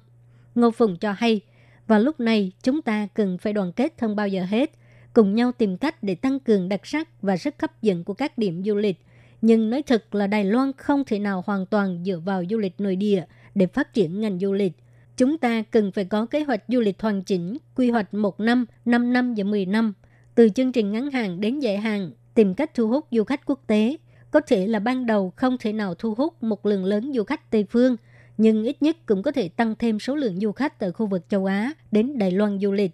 [0.55, 1.41] Ngô Phùng cho hay,
[1.87, 4.71] và lúc này chúng ta cần phải đoàn kết hơn bao giờ hết,
[5.13, 8.37] cùng nhau tìm cách để tăng cường đặc sắc và sức hấp dẫn của các
[8.37, 8.97] điểm du lịch.
[9.41, 12.81] Nhưng nói thật là Đài Loan không thể nào hoàn toàn dựa vào du lịch
[12.81, 13.23] nội địa
[13.55, 14.73] để phát triển ngành du lịch.
[15.17, 18.65] Chúng ta cần phải có kế hoạch du lịch hoàn chỉnh, quy hoạch một năm,
[18.85, 19.93] 5 năm và 10 năm,
[20.35, 23.59] từ chương trình ngắn hạn đến dài hạn tìm cách thu hút du khách quốc
[23.67, 23.97] tế.
[24.31, 27.51] Có thể là ban đầu không thể nào thu hút một lượng lớn du khách
[27.51, 27.95] Tây phương,
[28.37, 31.29] nhưng ít nhất cũng có thể tăng thêm số lượng du khách từ khu vực
[31.29, 32.91] châu Á đến Đài Loan du lịch.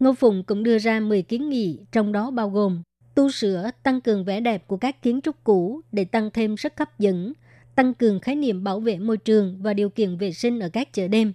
[0.00, 2.82] Ngô Phụng cũng đưa ra 10 kiến nghị, trong đó bao gồm
[3.14, 6.72] tu sửa, tăng cường vẻ đẹp của các kiến trúc cũ để tăng thêm sức
[6.76, 7.32] hấp dẫn,
[7.74, 10.92] tăng cường khái niệm bảo vệ môi trường và điều kiện vệ sinh ở các
[10.92, 11.32] chợ đêm,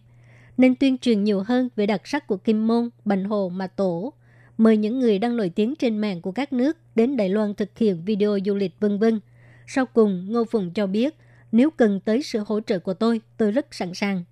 [0.58, 4.14] nên tuyên truyền nhiều hơn về đặc sắc của Kim Môn, Bành Hồ, Mà Tổ,
[4.58, 7.78] mời những người đang nổi tiếng trên mạng của các nước đến Đài Loan thực
[7.78, 9.20] hiện video du lịch vân vân.
[9.68, 11.16] Sau cùng, Ngô Phùng cho biết,
[11.52, 14.24] nếu cần tới sự hỗ trợ của tôi, tôi rất sẵn sàng.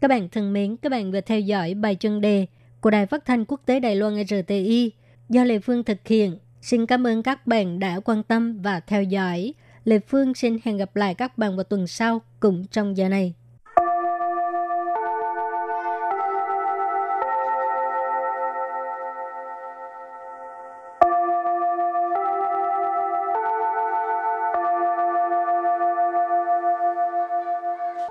[0.00, 2.46] Các bạn thân mến, các bạn vừa theo dõi bài chân đề
[2.80, 4.90] của Đài Phát thanh Quốc tế Đài Loan RTI
[5.28, 6.38] do Lê Phương thực hiện.
[6.62, 9.54] Xin cảm ơn các bạn đã quan tâm và theo dõi.
[9.84, 13.34] Lê Phương xin hẹn gặp lại các bạn vào tuần sau cùng trong giờ này.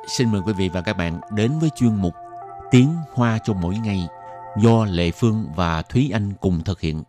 [0.08, 2.14] Xin mời quý vị và các bạn đến với chuyên mục
[2.72, 4.08] Tiếng Hoa cho mỗi ngày
[4.58, 7.04] do Lệ Phương và Thúy Anh cùng thực hiện.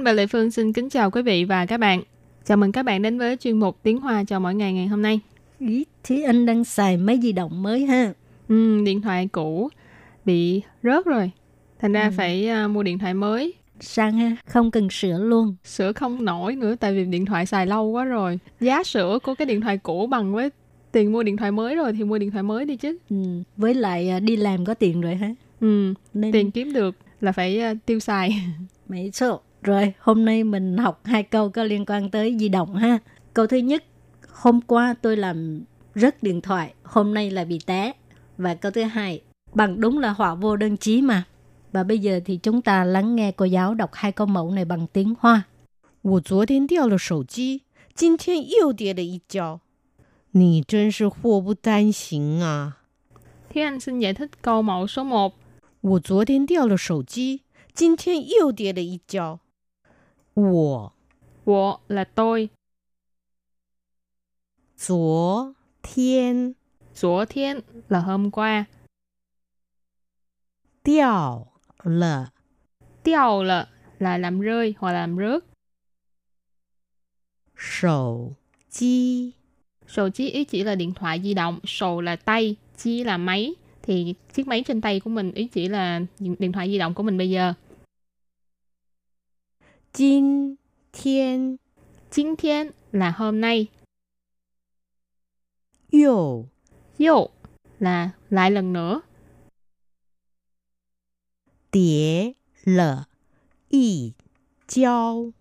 [0.00, 2.02] Thúy Anh và Lệ Phương xin kính chào quý vị và các bạn.
[2.44, 5.02] Chào mừng các bạn đến với chuyên mục Tiếng Hoa cho mỗi ngày ngày hôm
[5.02, 5.20] nay.
[5.58, 8.12] Ý, Thúy Anh đang xài máy di động mới ha.
[8.48, 9.68] Ừ, điện thoại cũ
[10.24, 11.30] bị rớt rồi.
[11.78, 12.10] Thành ra ừ.
[12.16, 13.54] phải uh, mua điện thoại mới.
[13.80, 15.54] Sang ha, không cần sửa luôn.
[15.64, 18.38] Sửa không nổi nữa tại vì điện thoại xài lâu quá rồi.
[18.60, 20.50] Giá sửa của cái điện thoại cũ bằng với
[20.92, 22.98] tiền mua điện thoại mới rồi thì mua điện thoại mới đi chứ.
[23.10, 23.16] Ừ,
[23.56, 25.34] với lại uh, đi làm có tiền rồi ha.
[25.60, 26.32] Ừ, Nên...
[26.32, 28.44] tiền kiếm được là phải uh, tiêu xài.
[28.88, 29.40] Mấy số.
[29.61, 32.99] Rồi, hôm nay mình học hai câu có liên quan tới di động ha.
[33.33, 33.83] Câu thứ nhất,
[34.29, 35.63] hôm qua tôi làm
[35.95, 37.91] rất điện thoại, hôm nay là bị té.
[38.37, 39.21] Và câu thứ hai,
[39.53, 41.23] bằng đúng là họa vô đơn chí mà.
[41.71, 44.65] Và bây giờ thì chúng ta lắng nghe cô giáo đọc hai câu mẫu này
[44.65, 45.43] bằng tiếng Hoa.
[46.01, 47.63] 我昨天掉了手机，
[47.95, 49.59] 今天又跌了一跤。
[50.31, 52.77] 你真是祸不单行啊！
[53.49, 55.33] Thế anh xin giải thích câu mẫu số 1.
[55.81, 57.41] 我昨天掉了手机，
[57.73, 59.39] 今天又跌了一跤。
[60.39, 60.93] 我
[61.45, 62.49] 我 là tôi.
[64.77, 66.55] 昨天
[66.93, 68.67] 昨天 là hôm qua.
[70.83, 71.47] 掉
[71.83, 72.33] 了
[73.03, 75.43] 掉了 là làm rơi hoặc làm rớt.
[77.55, 78.35] 手
[78.69, 79.33] 机
[79.87, 83.53] Sổ chí ý chỉ là điện thoại di động, sổ là tay, chi là máy.
[83.83, 87.03] Thì chiếc máy trên tay của mình ý chỉ là điện thoại di động của
[87.03, 87.53] mình bây giờ.
[89.93, 90.57] 今
[90.91, 91.59] 天
[92.09, 93.67] 今天 là hôm nay.
[95.89, 96.47] 又
[96.97, 97.31] 又
[97.79, 99.01] là lại lần nữa.
[101.71, 103.07] 跌了
[103.69, 104.13] 一
[104.67, 105.31] 跤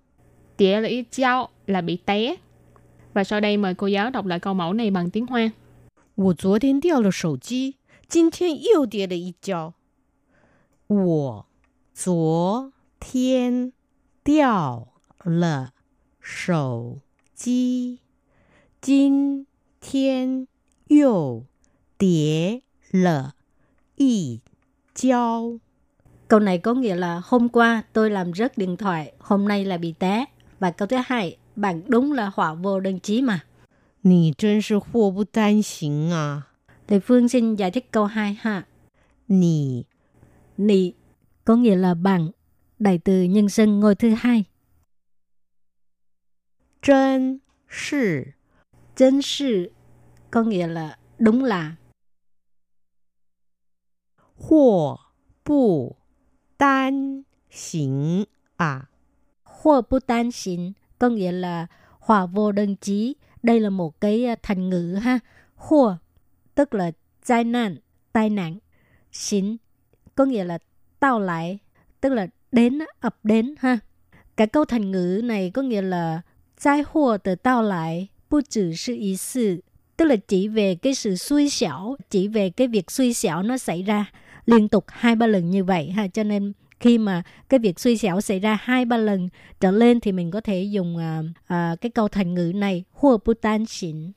[0.56, 2.36] Địa là y giao là bị té.
[3.12, 5.52] Và sau đây mời cô giáo đọc lại câu mẫu này bằng tiếng Hoa.
[6.16, 7.76] 我昨天掉了手机，
[8.08, 9.74] 今天又跌了一跤。
[10.86, 11.46] 我
[11.92, 13.72] 昨天
[14.28, 14.88] 掉
[15.24, 15.72] 了
[16.20, 17.00] 手
[17.34, 18.00] 机，
[18.80, 19.46] 今
[19.80, 20.46] 天
[20.88, 21.44] 又
[21.98, 23.34] 跌了
[23.96, 24.40] 一
[24.94, 25.58] 跤。
[26.28, 29.76] Câu này có nghĩa là hôm qua tôi làm rớt điện thoại, hôm nay là
[29.76, 30.24] bị té.
[30.58, 33.40] Và câu thứ hai, bạn đúng là họa vô đơn chí mà.
[34.02, 36.48] 你真是祸不单行啊！
[36.88, 38.66] Lê Phương xin giải thích câu 2 ha.
[39.28, 39.84] 你
[40.56, 40.92] Nị
[41.44, 42.30] có nghĩa là bạn,
[42.79, 44.43] đại từ nhân dân ngôi thứ hai.
[46.81, 47.39] Chân
[47.69, 48.23] sự
[48.99, 49.71] Chân sự
[50.31, 51.75] có nghĩa là đúng là.
[54.35, 54.99] Hoặc
[55.45, 55.95] bù
[56.57, 58.23] tan xính
[58.57, 58.85] à.
[59.43, 61.67] Hoặc bù tan xính có nghĩa là
[61.99, 63.15] hòa vô đơn chí.
[63.43, 65.19] Đây là một cái à, thành ngữ ha.
[65.55, 65.97] Hoặc
[66.55, 66.91] tức là
[67.27, 67.77] tai nạn,
[68.11, 68.57] tai nạn.
[69.11, 69.57] Xính
[70.15, 70.57] có nghĩa là
[70.99, 71.59] tao lại,
[72.01, 73.78] tức là đến, ập đến ha.
[74.36, 76.20] Cả câu thành ngữ này có nghĩa là
[76.64, 79.62] tai hua từ tao lại, bu chỉ sư ý sự.
[79.96, 83.58] Tức là chỉ về cái sự xui xẻo, chỉ về cái việc xui xẻo nó
[83.58, 84.06] xảy ra
[84.46, 86.08] liên tục hai ba lần như vậy ha.
[86.08, 89.28] Cho nên khi mà cái việc xui xẻo xảy ra hai ba lần
[89.60, 93.18] trở lên thì mình có thể dùng à, à, cái câu thành ngữ này hua
[93.24, 94.12] bu tan xỉn.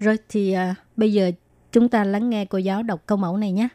[0.00, 1.30] Rồi thì à, bây giờ
[1.72, 3.68] chúng ta lắng nghe cô giáo đọc câu mẫu này nhé.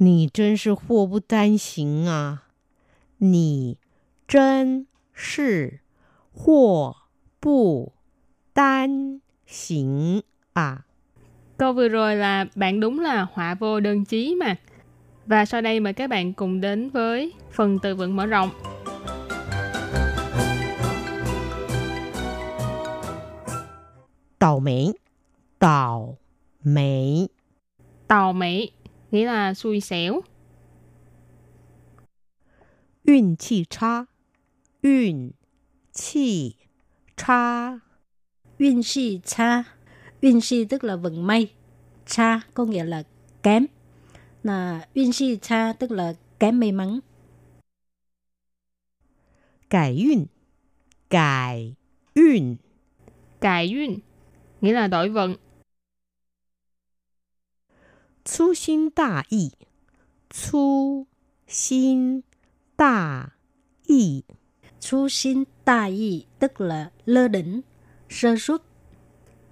[0.00, 2.41] 你真是祸不单行啊！
[3.22, 3.78] 你
[4.26, 5.80] 真是
[6.32, 6.96] 祸
[7.40, 7.92] 不
[8.52, 10.84] 单行啊！
[11.56, 14.56] Câu vừa rồi là bạn đúng là họa vô đơn chí mà.
[15.26, 18.50] Và sau đây mời các bạn cùng đến với phần từ vựng mở rộng.
[24.38, 24.92] 倒霉，
[25.58, 26.16] 倒
[26.62, 27.26] 霉，
[28.06, 28.70] Tàu mỹ
[29.10, 30.20] nghĩa là xui xẻo.
[33.02, 34.06] 运气差，
[34.82, 35.32] 运
[35.92, 36.56] 气
[37.16, 37.80] 差，
[38.58, 39.64] Uyên si cha.
[40.20, 41.54] Uyên si tức là vận may.
[42.06, 43.02] Cha có nghĩa là
[43.42, 43.66] kém.
[44.42, 47.00] Là uyên si cha tức là kém may mắn.
[49.68, 50.26] 改运，
[51.08, 51.74] 改
[52.14, 52.56] 运，
[53.40, 54.00] Cài duyên
[54.60, 55.36] nghĩa là đổi vận.
[58.24, 59.52] 粗心大意，
[60.30, 61.06] 粗
[61.46, 62.22] 心
[62.76, 63.32] 大
[63.86, 64.22] 意，
[64.80, 67.60] Chu xin ta y tức là lơ đỉnh,
[68.08, 68.62] sơ suất.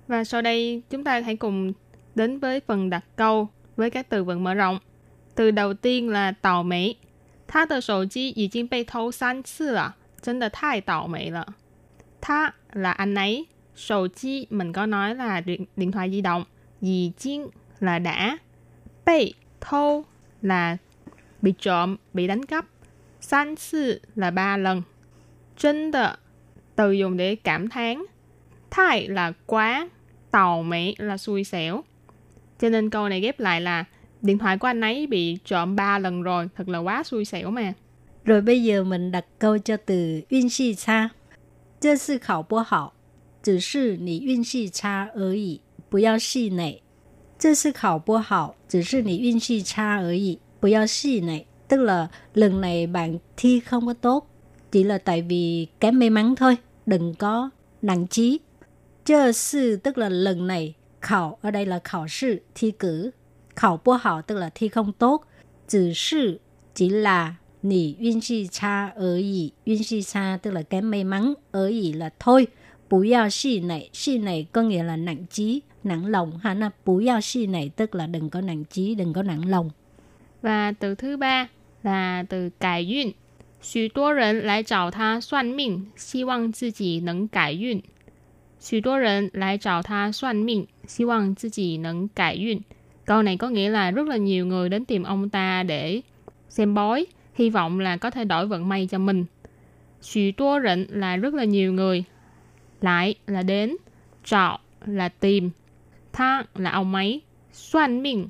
[0.08, 1.72] Và sau đây chúng ta hãy cùng
[2.14, 4.78] đến với phần đặt câu với các từ vựng mở rộng.
[5.34, 6.96] Từ đầu tiên là tàu mỹ.
[7.48, 11.54] 他的手机已经被偷三次了，真的太倒霉了。
[12.20, 16.44] 他 là anh ấy, 手机 mình có nói là điện, điện thoại di động,
[16.80, 18.38] 已经 là đã,
[19.04, 20.04] bị thâu
[20.42, 20.76] là
[21.42, 22.66] bị trộm, bị đánh cắp,
[23.20, 24.82] san sư là ba lần,
[25.56, 26.14] chân de
[26.76, 28.02] từ dùng để cảm thán,
[28.70, 29.88] thai là quá,
[30.30, 31.84] tàu mỹ là xui xẻo.
[32.58, 33.84] Cho nên câu này ghép lại là
[34.22, 37.50] điện thoại của anh ấy bị trộm 3 lần rồi, thật là quá xui xẻo
[37.50, 37.72] mà.
[38.24, 41.10] Rồi bây giờ mình đặt câu cho từ 运气差。
[41.80, 42.94] 这次考不好，
[43.42, 46.82] 只是你运气差而已，不要气馁。
[47.38, 51.46] 这次考不好，只是你运气差而已，不要气馁。
[51.71, 54.27] Tức là lần này bạn thi không có tốt,
[54.71, 57.49] chỉ là tại vì kém may mắn thôi, đừng có
[57.81, 58.39] nặng chí.
[59.05, 63.11] Chơ sư tức là lần này, khảo ở đây là khảo sư, thi cử.
[63.55, 65.25] Khảo bố hảo tức là thi không tốt.
[65.67, 66.39] Chỉ sư
[66.75, 69.51] chỉ là nì uyên chi cha ở ý.
[69.65, 72.47] Uyên chi cha tức là kém may mắn, ở ý là thôi.
[72.89, 76.37] bù yào si này, si này có nghĩa là nặng chí, nặng lòng.
[76.37, 79.49] Ha, na bù yào si này tức là đừng có nặng chí, đừng có nặng
[79.49, 79.69] lòng.
[80.41, 81.47] Và từ thứ ba
[81.82, 83.12] là từ cải运.
[83.62, 87.82] 许多人来找他算命，希望自己能改运。
[88.60, 92.60] 许多人来找他算命，希望自己能改运。
[93.04, 96.02] Câu này có nghĩa là rất là nhiều người đến tìm ông ta để
[96.48, 99.24] xem bói, hy vọng là có thể đổi vận may cho mình.
[100.00, 102.04] Xù tua rịnh là rất là nhiều người.
[102.80, 103.76] Lại là đến.
[104.24, 105.50] Trọ là tìm.
[106.12, 107.20] Tha là ông ấy.
[107.52, 108.28] Xoan minh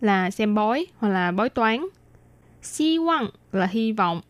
[0.00, 1.86] là xem bói hoặc là bói toán.
[2.78, 4.20] Hy vọng là hy vọng.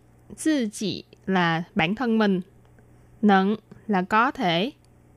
[0.45, 2.41] Tự chỉ là bản thân mình.
[3.23, 4.73] Nận là có thể.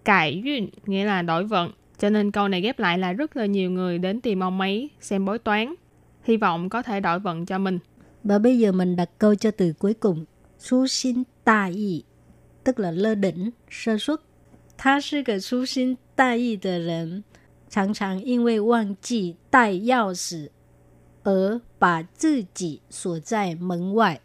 [0.06, 1.72] Cải duyên nghĩa là đổi vận.
[2.00, 4.90] Cho nên câu này ghép lại là rất là nhiều người đến tìm ông ấy
[5.00, 5.76] xem bói toán.
[6.24, 7.80] Hy vọng có thể đổi vận cho mình.
[8.24, 10.26] Và bây giờ mình đặt câu cho từ cuối cùng.
[10.60, 12.04] Su xin ta y,
[12.64, 14.20] tức là lơ đỉnh, sơ suất.
[14.78, 17.24] 他是个粗心大意的人，
[17.70, 20.50] 常常因为忘记带钥匙
[21.27, 24.21] 而 bà tự chỉ sủa dài mấn ngoại.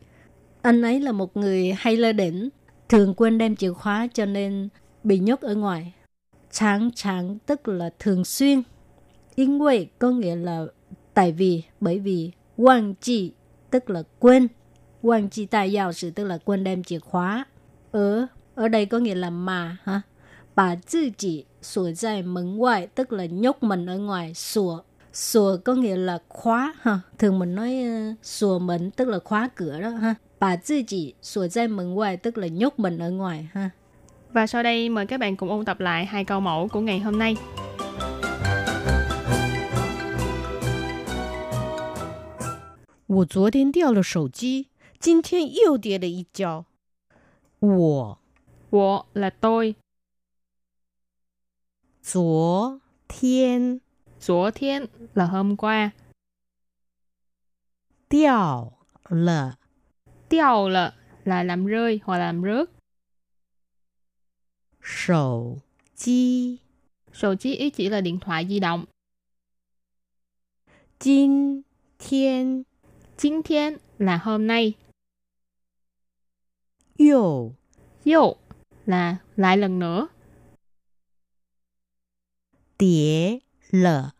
[0.62, 2.50] Anh ấy là một người hay lơ đỉnh,
[2.90, 4.70] thường quên đem chìa khóa cho nên
[5.04, 5.94] bị nhốt ở ngoài.
[6.52, 8.62] Tráng tráng tức là thường xuyên.
[9.36, 10.66] Yên quay có nghĩa là
[11.14, 13.32] tại vì, bởi vì quang chi
[13.70, 14.48] tức là quên.
[15.02, 17.46] Quang chi tài giao sự tức là quên đem chìa khóa.
[17.92, 20.02] Ở, ở đây có nghĩa là mà ha.
[20.56, 24.82] Bà tự chỉ sủa dài mấn ngoài tức là nhốt mình ở ngoài sủa
[25.13, 27.01] sủa có nghĩa là khóa ha.
[27.19, 30.15] Thường mình nói uh, sủa mình tức là khóa cửa đó ha.
[30.41, 33.71] Bà tự chỉ sủa tại mấn ngoài tức là nhốt mình ở ngoài ha.
[34.33, 37.01] Và sau đây mời các bạn cùng ôn tập lại hai câu mẫu của ngày
[37.01, 37.37] hôm nay.
[43.09, 44.67] 我昨天掉了手机，
[44.99, 46.67] 今天又跌了一跤。
[47.61, 48.19] 我
[48.71, 49.77] 我 là tôi,
[52.03, 53.81] 昨天
[54.21, 55.93] 昨天 là hôm qua,
[58.09, 58.73] 掉
[59.09, 59.59] 了
[60.29, 62.69] tiêu là, là làm rơi hoặc làm rớt.
[64.81, 65.59] 手
[65.95, 66.61] 机，
[67.13, 68.87] Sổ chí ý chỉ là điện thoại di động.
[70.99, 71.65] 今
[71.99, 72.65] 天
[73.17, 74.75] Chính thiên là hôm nay.
[76.99, 77.53] 又
[78.05, 78.35] Yo
[78.85, 80.09] là lại lần nữa.
[82.79, 84.15] 跌 了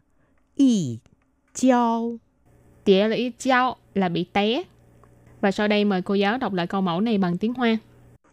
[0.57, 1.01] 一
[1.55, 2.19] 跤。
[2.85, 4.63] Tỉa là ý cháu là bị té.
[5.41, 7.81] Và sau đây mời cô giáo đọc lại câu mẫu này bằng tiếng Hoa.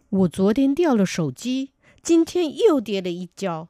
[0.09, 1.71] 我昨天掉了手机，
[2.03, 3.67] 今天又跌了一跤。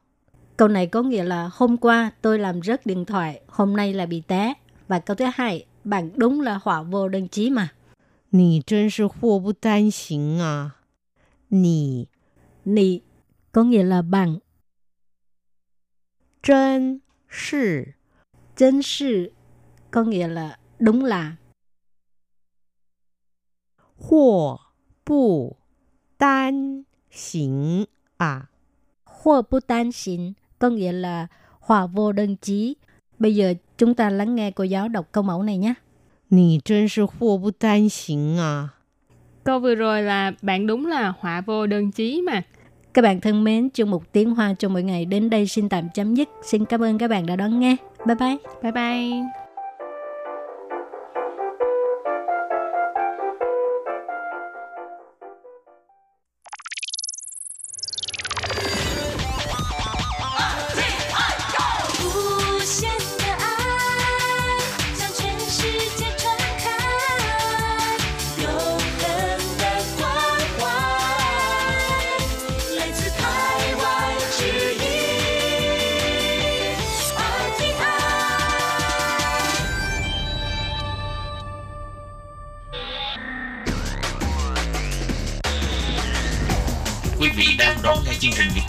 [0.57, 4.05] Câu này có nghĩa là hôm qua tôi làm rớt điện thoại, hôm nay là
[4.05, 4.53] bị té.
[4.88, 7.71] Và câu thứ hai, bạn đúng là họa vô đơn chí mà.
[8.29, 10.75] 你真是祸不单行啊！
[11.49, 12.07] 你
[12.65, 13.01] Nì
[13.51, 14.39] có nghĩa là bạn.
[16.41, 17.93] 真 是
[18.55, 19.31] Chân sự
[19.91, 21.38] có nghĩa là đúng là.
[23.97, 24.59] 祸
[25.05, 25.57] 不
[26.17, 28.49] 单行啊！
[29.05, 31.27] Hua bu tan xin có nghĩa là
[31.59, 32.75] họa vô đơn chí.
[33.19, 35.73] Bây giờ chúng ta lắng nghe cô giáo đọc câu mẫu này nhé.
[36.29, 38.73] 你真是祸不单行啊！
[39.43, 42.41] Câu vừa rồi là bạn đúng là họa vô đơn chí mà.
[42.98, 45.88] Các bạn thân mến, chương mục tiếng Hoa trong mỗi ngày đến đây xin tạm
[45.94, 46.28] chấm dứt.
[46.42, 47.76] Xin cảm ơn các bạn đã đón nghe.
[48.06, 48.37] Bye bye.
[48.62, 49.38] Bye bye.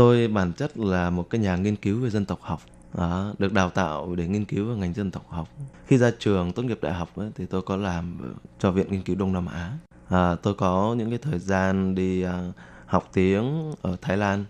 [0.00, 2.60] Tôi bản chất là một cái nhà nghiên cứu về dân tộc học.
[2.94, 5.48] Đó, được đào tạo để nghiên cứu về ngành dân tộc học.
[5.86, 8.18] Khi ra trường tốt nghiệp đại học ấy, thì tôi có làm
[8.58, 9.72] cho Viện Nghiên cứu Đông Nam Á.
[10.08, 12.30] À, tôi có những cái thời gian đi uh,
[12.86, 14.44] học tiếng ở Thái Lan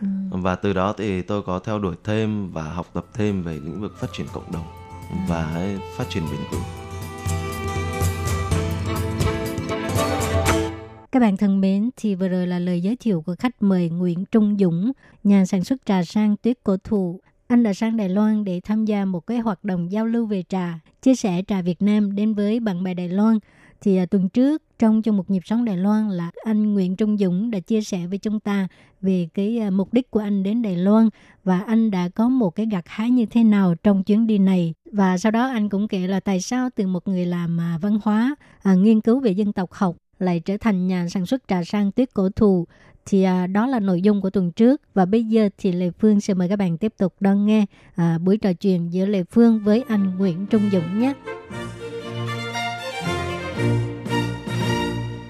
[0.00, 0.06] Ừ.
[0.30, 3.80] và từ đó thì tôi có theo đuổi thêm và học tập thêm về lĩnh
[3.80, 4.66] vực phát triển cộng đồng
[5.10, 5.16] ừ.
[5.28, 6.87] và phát triển bền vững.
[11.12, 14.24] Các bạn thân mến, thì vừa rồi là lời giới thiệu của khách mời Nguyễn
[14.24, 14.92] Trung Dũng,
[15.24, 17.20] nhà sản xuất trà sang tuyết cổ thụ.
[17.46, 20.42] Anh đã sang Đài Loan để tham gia một cái hoạt động giao lưu về
[20.48, 23.38] trà, chia sẻ trà Việt Nam đến với bạn bè Đài Loan.
[23.80, 27.18] Thì à, tuần trước trong trong một nhịp sống Đài Loan là anh Nguyễn Trung
[27.18, 28.68] Dũng đã chia sẻ với chúng ta
[29.00, 31.08] về cái à, mục đích của anh đến Đài Loan
[31.44, 34.74] và anh đã có một cái gặt hái như thế nào trong chuyến đi này
[34.92, 37.98] và sau đó anh cũng kể là tại sao từ một người làm à, văn
[38.02, 41.64] hóa à, nghiên cứu về dân tộc học lại trở thành nhà sản xuất trà
[41.64, 42.66] sang tuyết cổ thụ
[43.06, 46.20] thì à, đó là nội dung của tuần trước và bây giờ thì Lê Phương
[46.20, 49.60] sẽ mời các bạn tiếp tục đón nghe à, buổi trò chuyện giữa Lê Phương
[49.64, 51.14] với anh Nguyễn Trung Dũng nhé.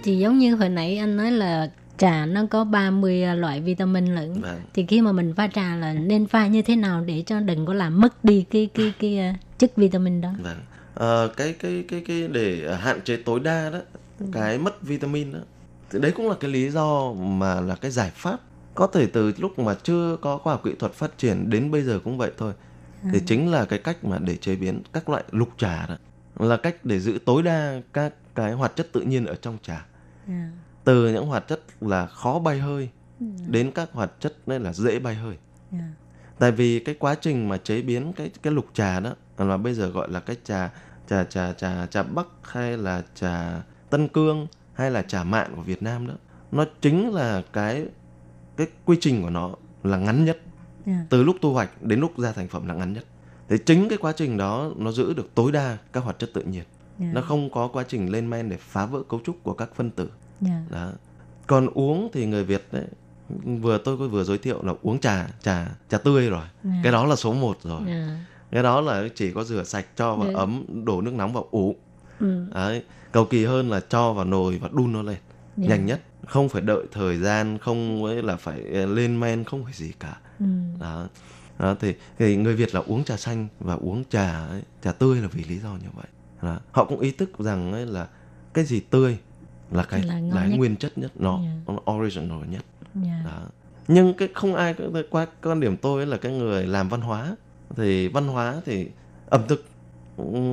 [0.08, 4.40] thì giống như hồi nãy anh nói là trà nó có 30 loại vitamin lẫn
[4.40, 4.60] vâng.
[4.74, 7.66] thì khi mà mình pha trà là nên pha như thế nào để cho đừng
[7.66, 10.58] có làm mất đi cái cái cái, cái uh, chất vitamin đó vâng.
[10.94, 13.78] à, cái cái cái cái để hạn chế tối đa đó
[14.18, 14.26] ừ.
[14.32, 15.38] cái mất vitamin đó
[15.90, 18.40] thì đấy cũng là cái lý do mà là cái giải pháp
[18.74, 21.82] có thể từ lúc mà chưa có khoa học kỹ thuật phát triển đến bây
[21.82, 22.52] giờ cũng vậy thôi
[23.02, 23.10] à.
[23.12, 25.96] thì chính là cái cách mà để chế biến các loại lục trà đó
[26.46, 29.86] là cách để giữ tối đa các cái hoạt chất tự nhiên ở trong trà.
[30.28, 30.50] Dạ.
[30.84, 32.90] từ những hoạt chất là khó bay hơi.
[33.20, 33.46] Dạ.
[33.48, 35.36] đến các hoạt chất nên là dễ bay hơi.
[35.72, 35.78] Dạ.
[36.38, 39.74] tại vì cái quá trình mà chế biến cái cái lục trà đó là bây
[39.74, 40.70] giờ gọi là cái trà
[41.08, 45.62] trà trà trà trà bắc hay là trà tân cương hay là trà mạn của
[45.62, 46.14] Việt Nam đó
[46.52, 47.86] nó chính là cái
[48.56, 50.38] cái quy trình của nó là ngắn nhất
[50.86, 51.00] yeah.
[51.10, 53.04] từ lúc thu hoạch đến lúc ra thành phẩm là ngắn nhất
[53.48, 56.42] thì chính cái quá trình đó nó giữ được tối đa các hoạt chất tự
[56.42, 56.64] nhiên
[57.00, 57.14] yeah.
[57.14, 59.90] nó không có quá trình lên men để phá vỡ cấu trúc của các phân
[59.90, 60.10] tử
[60.46, 60.70] yeah.
[60.70, 60.92] đó
[61.46, 62.86] còn uống thì người việt đấy
[63.60, 66.76] vừa tôi vừa giới thiệu là uống trà trà trà tươi rồi yeah.
[66.82, 68.08] cái đó là số 1 rồi yeah.
[68.50, 70.36] cái đó là chỉ có rửa sạch cho vào yeah.
[70.36, 71.74] ấm đổ nước nóng vào uống
[72.20, 72.46] ừ.
[72.54, 75.16] đấy cầu kỳ hơn là cho vào nồi và đun nó lên
[75.56, 75.70] yeah.
[75.70, 79.64] nhanh nhất không phải đợi thời gian không ấy là phải ờ, lên men không
[79.64, 80.46] phải gì cả ừ.
[80.80, 81.08] đó
[81.58, 85.20] đó thì, thì người Việt là uống trà xanh và uống trà ấy, trà tươi
[85.20, 86.06] là vì lý do như vậy
[86.42, 86.56] đó.
[86.72, 88.08] họ cũng ý thức rằng ấy là
[88.54, 89.18] cái gì tươi
[89.70, 91.52] là cái là, là nguyên chất nhất nó, yeah.
[91.66, 91.74] Dạ.
[91.74, 93.06] nó original nhất yeah.
[93.24, 93.30] Dạ.
[93.30, 93.42] đó.
[93.88, 94.74] nhưng cái không ai
[95.10, 97.36] qua quan điểm tôi là cái người làm văn hóa
[97.76, 98.88] thì văn hóa thì
[99.26, 99.64] ẩm thực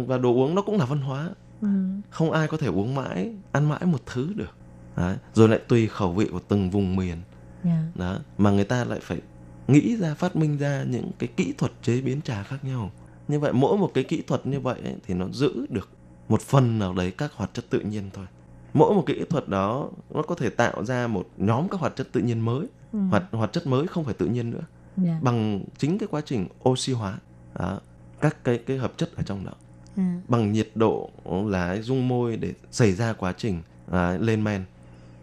[0.07, 1.29] và đồ uống nó cũng là văn hóa
[1.61, 1.67] ừ.
[2.09, 4.55] không ai có thể uống mãi ăn mãi một thứ được
[4.95, 5.17] Đấy.
[5.33, 7.17] rồi lại tùy khẩu vị của từng vùng miền
[7.63, 7.77] yeah.
[7.95, 8.05] Dạ.
[8.05, 9.21] đó mà người ta lại phải
[9.67, 12.91] nghĩ ra phát minh ra những cái kỹ thuật chế biến trà khác nhau
[13.27, 15.89] như vậy mỗi một cái kỹ thuật như vậy ấy, thì nó giữ được
[16.29, 18.25] một phần nào đấy các hoạt chất tự nhiên thôi
[18.73, 22.07] mỗi một kỹ thuật đó nó có thể tạo ra một nhóm các hoạt chất
[22.11, 22.99] tự nhiên mới ừ.
[22.99, 24.63] hoạt hoạt chất mới không phải tự nhiên nữa
[24.97, 25.07] yeah.
[25.07, 25.19] Dạ.
[25.21, 27.19] bằng chính cái quá trình oxy hóa
[27.59, 27.79] đó,
[28.21, 29.51] các cái cái hợp chất ở trong đó.
[29.97, 30.03] Ừ.
[30.27, 31.09] bằng nhiệt độ
[31.47, 34.65] là dung môi để xảy ra quá trình à, lên men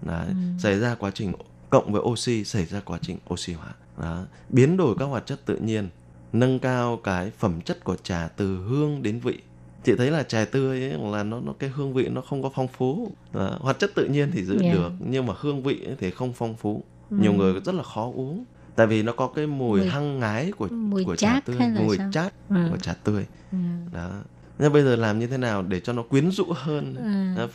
[0.02, 0.34] đấy, ừ.
[0.58, 1.32] xảy ra quá trình
[1.70, 5.46] cộng với oxy xảy ra quá trình oxy hóa đó, biến đổi các hoạt chất
[5.46, 5.88] tự nhiên
[6.32, 9.38] nâng cao cái phẩm chất của trà từ hương đến vị
[9.84, 12.50] chị thấy là trà tươi ấy, là nó nó cái hương vị nó không có
[12.54, 14.74] phong phú à, hoạt chất tự nhiên thì giữ yeah.
[14.74, 17.16] được nhưng mà hương vị ấy thì không phong phú ừ.
[17.20, 18.44] nhiều người rất là khó uống
[18.76, 21.96] tại vì nó có cái mùi, mùi hăng ngái của mùi của trà tươi mùi
[21.96, 22.10] sao?
[22.12, 22.56] chát ừ.
[22.70, 23.58] của trà tươi ừ.
[23.92, 24.10] đó
[24.58, 27.42] nhưng bây giờ làm như thế nào để cho nó quyến rũ hơn ừ.
[27.42, 27.46] à,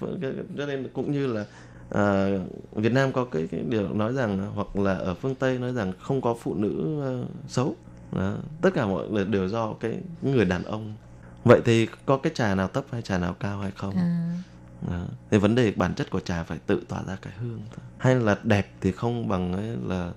[0.58, 1.46] cho nên cũng như là
[1.90, 2.30] à,
[2.72, 5.94] Việt Nam có cái, cái điều nói rằng hoặc là ở phương Tây nói rằng
[6.00, 7.76] không có phụ nữ uh, xấu
[8.12, 8.36] đó.
[8.62, 10.94] tất cả mọi người đều do cái người đàn ông
[11.44, 14.36] vậy thì có cái trà nào thấp hay trà nào cao hay không à.
[14.90, 15.06] Đó.
[15.32, 17.86] thì vấn đề bản chất của trà phải tự tỏa ra cái hương thôi.
[17.98, 20.12] hay là đẹp thì không bằng ấy là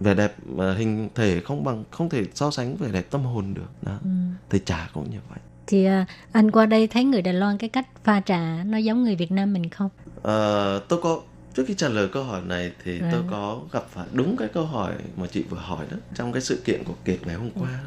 [0.00, 3.54] vẻ đẹp mà hình thể không bằng không thể so sánh vẻ đẹp tâm hồn
[3.54, 4.10] được đó ừ.
[4.50, 5.38] thì trà cũng như vậy
[5.68, 9.02] thì à, anh qua đây thấy người Đài Loan cái cách pha trà nó giống
[9.04, 9.90] người Việt Nam mình không?
[10.22, 11.20] À, tôi có
[11.54, 13.08] trước khi trả lời câu hỏi này thì Dạ.
[13.12, 16.42] tôi có gặp phải đúng cái câu hỏi mà chị vừa hỏi đó trong cái
[16.42, 17.80] sự kiện của kiệt ngày hôm qua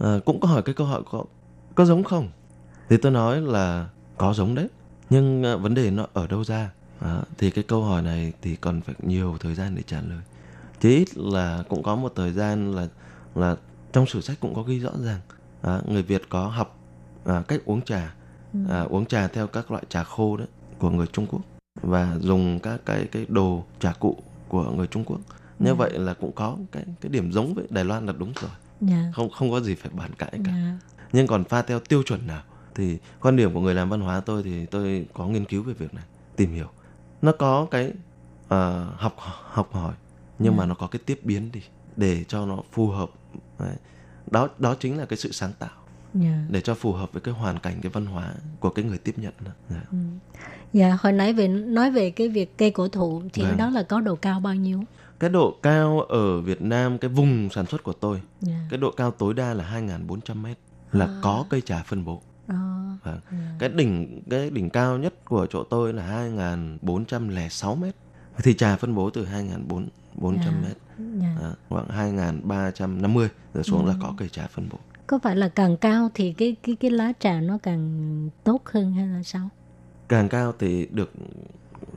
[0.00, 0.08] đó.
[0.08, 1.24] À, cũng có hỏi cái câu hỏi có
[1.74, 2.28] có giống không
[2.88, 4.68] thì tôi nói là có giống đấy
[5.10, 6.70] nhưng à, vấn đề nó ở đâu ra
[7.00, 10.18] Đó, thì cái câu hỏi này thì còn phải nhiều thời gian để trả lời
[10.80, 12.88] chí ít là cũng có một thời gian là
[13.34, 13.56] là
[13.92, 15.20] trong sử sách cũng có ghi rõ ràng
[15.62, 16.78] à, người Việt có học
[17.24, 18.14] à, cách uống trà
[18.68, 20.48] à, uống trà theo các loại trà khô đấy
[20.78, 21.40] của người Trung Quốc
[21.82, 24.16] và dùng các cái cái đồ trà cụ
[24.48, 25.20] của người Trung Quốc.
[25.58, 28.50] Như vậy là cũng có cái cái điểm giống với Đài Loan là đúng rồi.
[28.80, 29.12] Dạ.
[29.14, 30.52] không không có gì phải bàn cãi cả.
[30.52, 30.78] Dạ.
[31.12, 32.42] nhưng còn pha theo tiêu chuẩn nào?
[32.74, 35.72] Thì quan điểm của người làm văn hóa tôi thì tôi có nghiên cứu về
[35.72, 36.04] việc này
[36.36, 36.68] tìm hiểu.
[37.22, 37.92] Nó có cái
[38.48, 39.94] ờ, học học hỏi
[40.38, 41.62] nhưng mà nó có cái tiếp biến đi
[41.96, 43.10] để cho nó phù hợp.
[43.58, 43.74] Đấy.
[44.30, 45.79] đó đó chính là cái sự sáng tạo
[46.14, 46.44] Dạ.
[46.50, 49.14] để cho phù hợp với cái hoàn cảnh cái văn hóa của cái người tiếp
[49.18, 49.50] nhận đó.
[49.70, 49.82] Dạ.
[50.72, 53.56] Dạ, hồi nãy về nói về cái việc cây cổ thụ thì Vâng.
[53.56, 54.82] đó là có độ cao bao nhiêu?
[55.20, 58.66] cái độ cao ở Việt Nam cái vùng sản xuất của tôi Dạ.
[58.70, 60.58] cái độ cao tối đa là 2.400 mét
[60.92, 62.56] là có cây trà phân bố Ờ,
[63.04, 63.20] Vâng.
[63.58, 67.94] Cái đỉnh cái đỉnh cao nhất của chỗ tôi là 2.406 mét.
[68.42, 70.50] Thì trà phân bố từ 2.400 Dạ.
[70.68, 70.76] mét
[71.20, 71.36] dạ.
[71.42, 74.78] à, khoảng 2.350 rồi xuống là có cây trà phân bố.
[75.10, 78.92] Có phải là càng cao thì cái cái cái lá trà nó càng tốt hơn
[78.92, 79.48] hay là sao?
[80.08, 81.12] Càng cao thì được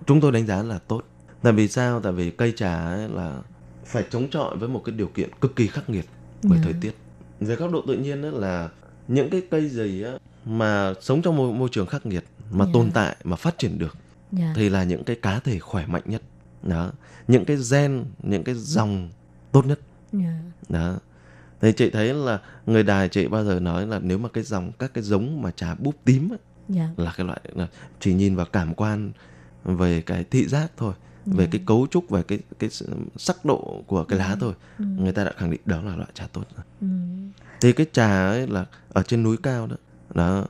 [0.05, 1.01] chúng tôi đánh giá là tốt.
[1.41, 1.99] Tại vì sao?
[1.99, 3.41] Tại vì cây trà ấy là
[3.85, 6.05] phải chống chọi với một cái điều kiện cực kỳ khắc nghiệt
[6.43, 6.91] bởi thời tiết.
[7.39, 8.69] Về góc độ tự nhiên ấy là
[9.07, 10.11] những cái cây gì á
[10.45, 13.97] mà sống trong môi, môi trường khắc nghiệt mà tồn tại mà phát triển được
[14.31, 14.53] Dạ.
[14.55, 16.21] thì là những cái cá thể khỏe mạnh nhất
[16.63, 16.91] đó
[17.27, 19.09] những cái gen những cái dòng
[19.51, 19.79] tốt nhất
[20.13, 20.39] Dạ.
[20.69, 20.99] đó
[21.63, 24.71] thì chị thấy là người đài chị bao giờ nói là nếu mà cái dòng
[24.79, 26.37] các cái giống mà trà búp tím á,
[26.69, 26.89] Dạ.
[26.97, 27.67] là cái loại là
[27.99, 29.11] chỉ nhìn vào cảm quan
[29.65, 30.93] về cái thị giác thôi
[31.25, 32.69] về cái cấu trúc về cái cái
[33.15, 34.53] sắc độ của cái lá thôi.
[34.79, 36.65] Người ta đã khẳng định đó là loại trà tốt rồi.
[36.81, 36.87] Ừ.
[37.61, 39.75] thì cái trà ấy là ở trên núi cao đó
[40.13, 40.45] đó.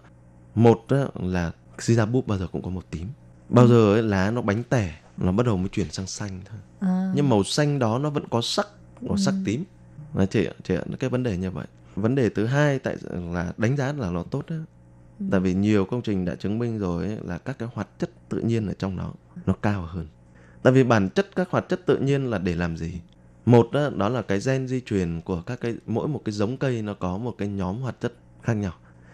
[0.55, 3.07] Một đó là si ra búp bao giờ cũng có một tím.
[3.49, 6.59] Bao giờ ấy, lá nó bánh tẻ nó bắt đầu mới chuyển sang xanh thôi.
[6.79, 8.67] À, nhưng màu xanh đó nó vẫn có sắc
[9.09, 9.63] có sắc tím
[10.15, 10.45] Ạ, chị
[10.75, 11.65] ạ, cái vấn đề như vậy.
[11.95, 12.95] Vấn đề thứ hai tại
[13.33, 14.55] là đánh giá là nó tốt đó
[15.31, 18.09] tại vì nhiều công trình đã chứng minh rồi ấy, là các cái hoạt chất
[18.29, 19.11] tự nhiên ở trong nó
[19.45, 20.07] nó cao hơn.
[20.63, 23.01] Tại vì bản chất các hoạt chất tự nhiên là để làm gì?
[23.45, 26.57] Một đó, đó là cái gen di truyền của các cái mỗi một cái giống
[26.57, 28.73] cây nó có một cái nhóm hoạt chất khác nhau.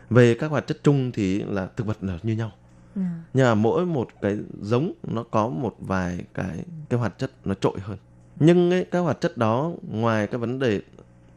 [0.10, 2.52] Về các hoạt chất chung thì là thực vật là như nhau.
[2.96, 3.02] Dạ.
[3.34, 7.54] nhưng mà mỗi một cái giống nó có một vài cái cái hoạt chất nó
[7.54, 7.98] trội hơn
[8.40, 10.82] nhưng ấy, các hoạt chất đó ngoài cái vấn đề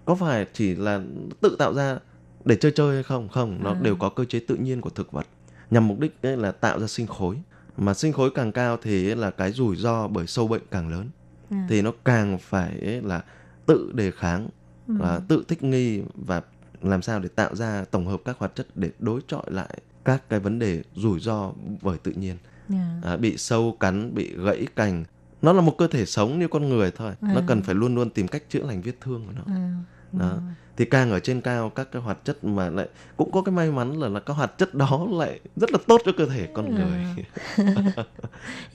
[0.05, 1.01] có phải chỉ là
[1.41, 1.99] tự tạo ra
[2.45, 3.29] để chơi chơi hay không?
[3.29, 5.27] Không nó đều có cơ chế tự nhiên của thực vật.
[5.71, 7.43] Nhằm mục đích ấy là tạo ra sinh khối.
[7.77, 11.09] Mà sinh khối càng cao thì là cái rủi ro bởi sâu bệnh càng lớn.
[11.53, 11.67] À.
[11.69, 13.25] thì nó càng phải là
[13.67, 14.49] tự đề kháng
[14.87, 16.43] và tự thích nghi và
[16.83, 20.29] làm sao để tạo ra tổng hợp các hoạt chất để đối chọi lại các
[20.29, 22.37] cái vấn đề rủi ro bởi tự nhiên.
[22.69, 23.01] Dạ.
[23.03, 25.05] à, bị sâu cắn bị gãy cành
[25.43, 28.11] nó là một cơ thể sống như con người thôi nó cần phải luôn luôn
[28.11, 29.73] tìm cách chữa lành vết thương của nó À.
[30.13, 30.33] đó
[30.77, 33.71] thì càng ở trên cao các cái hoạt chất mà lại cũng có cái may
[33.71, 36.75] mắn là là các hoạt chất đó lại rất là tốt cho cơ thể con
[36.75, 37.25] người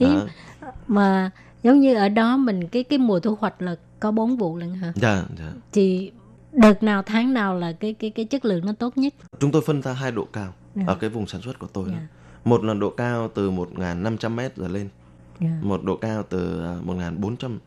[0.00, 0.26] đó.
[0.88, 1.30] mà
[1.62, 4.74] giống như ở đó mình cái cái mùa thu hoạch là có bốn vụ lần
[4.74, 4.92] hả?
[4.96, 6.12] dạ dạ Thì
[6.52, 9.14] đợt nào tháng nào là cái cái cái chất lượng nó tốt nhất?
[9.40, 10.82] chúng tôi phân ra hai độ cao Dạ.
[10.86, 11.92] ở cái vùng sản xuất của tôi đó.
[11.94, 12.06] Dạ.
[12.44, 14.88] một là độ cao từ 1.500 mét trở lên
[15.40, 15.58] Dạ.
[15.62, 17.58] một độ cao từ à, 1.400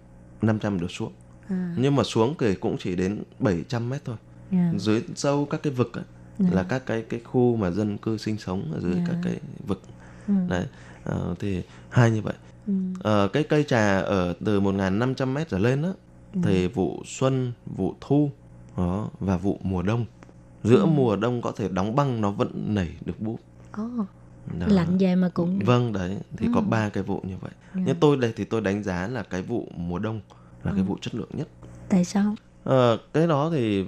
[0.41, 1.11] 500 đổ xuống.
[1.47, 1.75] À.
[1.77, 4.15] nhưng mà xuống thì cũng chỉ đến 700 mét thôi.
[4.51, 4.73] Dạ.
[4.77, 6.03] dưới sâu các cái vực ấy,
[6.51, 9.81] là các cái cái khu mà dân cư sinh sống ở dưới các cái vực.
[10.27, 10.65] Đấy
[11.03, 12.33] Ờ, thì hai như vậy.
[13.03, 15.93] Ờ, cái cây trà ở từ 1.500 mét trở lên đó
[16.43, 18.31] thì vụ xuân vụ thu
[18.77, 20.05] đó, và vụ mùa đông.
[20.63, 23.39] Giữa mùa đông có thể đóng băng nó vẫn nảy được búp
[23.71, 23.89] Ồ,
[24.59, 24.67] Đó.
[24.69, 27.51] lạnh vậy mà cũng Vâng đấy, thì có ba cái vụ như vậy.
[27.73, 30.21] Nhưng tôi đây thì tôi đánh giá là cái vụ mùa đông
[30.63, 31.47] là cái vụ chất lượng nhất.
[31.89, 32.35] tại sao?
[32.63, 33.85] Ờ, cái đó thì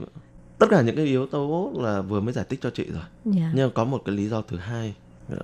[0.59, 3.03] tất cả những cái yếu tố là vừa mới giải thích cho chị rồi.
[3.25, 3.51] Dạ.
[3.55, 4.95] Nhưng có một cái lý do thứ hai,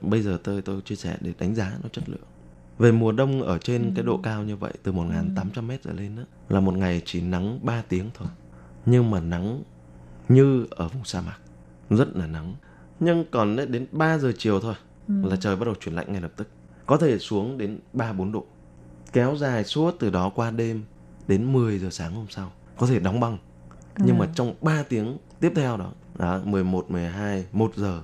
[0.02, 2.24] bây giờ tôi tôi chia sẻ để đánh giá nó chất lượng.
[2.80, 6.16] Về mùa đông ở trên cái độ cao như vậy từ 1.800 mét trở lên
[6.16, 8.28] đó, là một ngày chỉ nắng 3 tiếng thôi.
[8.86, 9.64] Nhưng mà nắng
[10.30, 11.38] như ở vùng sa mạc,
[11.90, 12.56] rất là nắng.
[13.00, 14.74] Nhưng còn đến- đến 3 giờ chiều thôi
[15.10, 16.48] là trời bắt đầu chuyển lạnh ngay lập tức.
[16.86, 18.46] Có thể xuống đến 3-4 độ.
[19.14, 20.84] Kéo dài suốt từ đó qua đêm
[21.28, 22.52] đến 10 giờ sáng hôm sau.
[22.78, 23.38] Có thể đóng băng.
[23.98, 28.04] Nhưng mà trong 3 tiếng tiếp theo đó, đó 11, 12, 1 giờ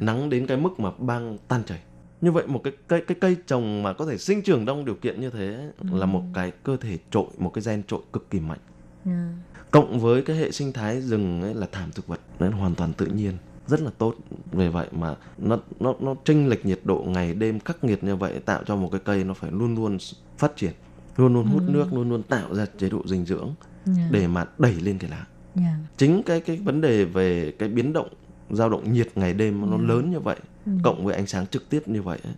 [0.00, 1.80] nắng đến cái mức mà băng tan chảy
[2.20, 4.94] như vậy một cái cây cái cây trồng mà có thể sinh trưởng trong điều
[4.94, 8.40] kiện như thế là một cái cơ thể trội một cái gen trội cực kỳ
[8.40, 8.58] mạnh
[9.04, 9.28] dạ,
[9.70, 12.92] cộng với cái hệ sinh thái rừng ấy là thảm thực vật nó hoàn toàn
[12.92, 13.36] tự nhiên
[13.68, 14.14] rất là tốt.
[14.52, 18.16] Về vậy mà nó nó nó chênh lệch nhiệt độ ngày đêm khắc nghiệt như
[18.16, 19.98] vậy tạo cho một cái cây nó phải luôn luôn
[20.38, 20.72] phát triển
[21.16, 23.54] luôn luôn hút nước luôn luôn tạo ra chế độ dinh dưỡng
[23.84, 25.26] dạ, để mà đẩy lên cái lá.
[25.54, 28.08] Dạ, chính cái cái vấn đề về cái biến động
[28.50, 30.36] dao động nhiệt ngày đêm nó lớn như vậy
[30.82, 32.34] cộng với ánh sáng trực tiếp như vậy ấy,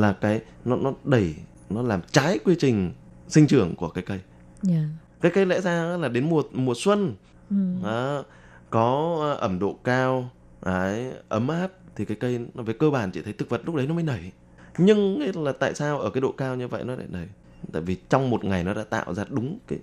[0.00, 1.34] là cái nó nó đẩy
[1.70, 2.92] nó làm trái quy trình
[3.28, 4.20] sinh trưởng của cái cây.
[4.62, 4.82] Dạ,
[5.20, 7.14] cái cây lẽ ra là đến mùa mùa xuân.
[7.50, 8.24] Ừ, đó,
[8.70, 10.30] có ờ, ẩm độ cao
[10.68, 13.74] đấy, ấm áp thì cái cây nó về cơ bản chỉ thấy thực vật lúc
[13.74, 14.32] đấy nó mới nảy
[14.78, 17.26] nhưng là tại sao ở cái độ cao như vậy nó lại nảy
[17.72, 19.78] tại vì trong một ngày nó đã tạo ra đúng cái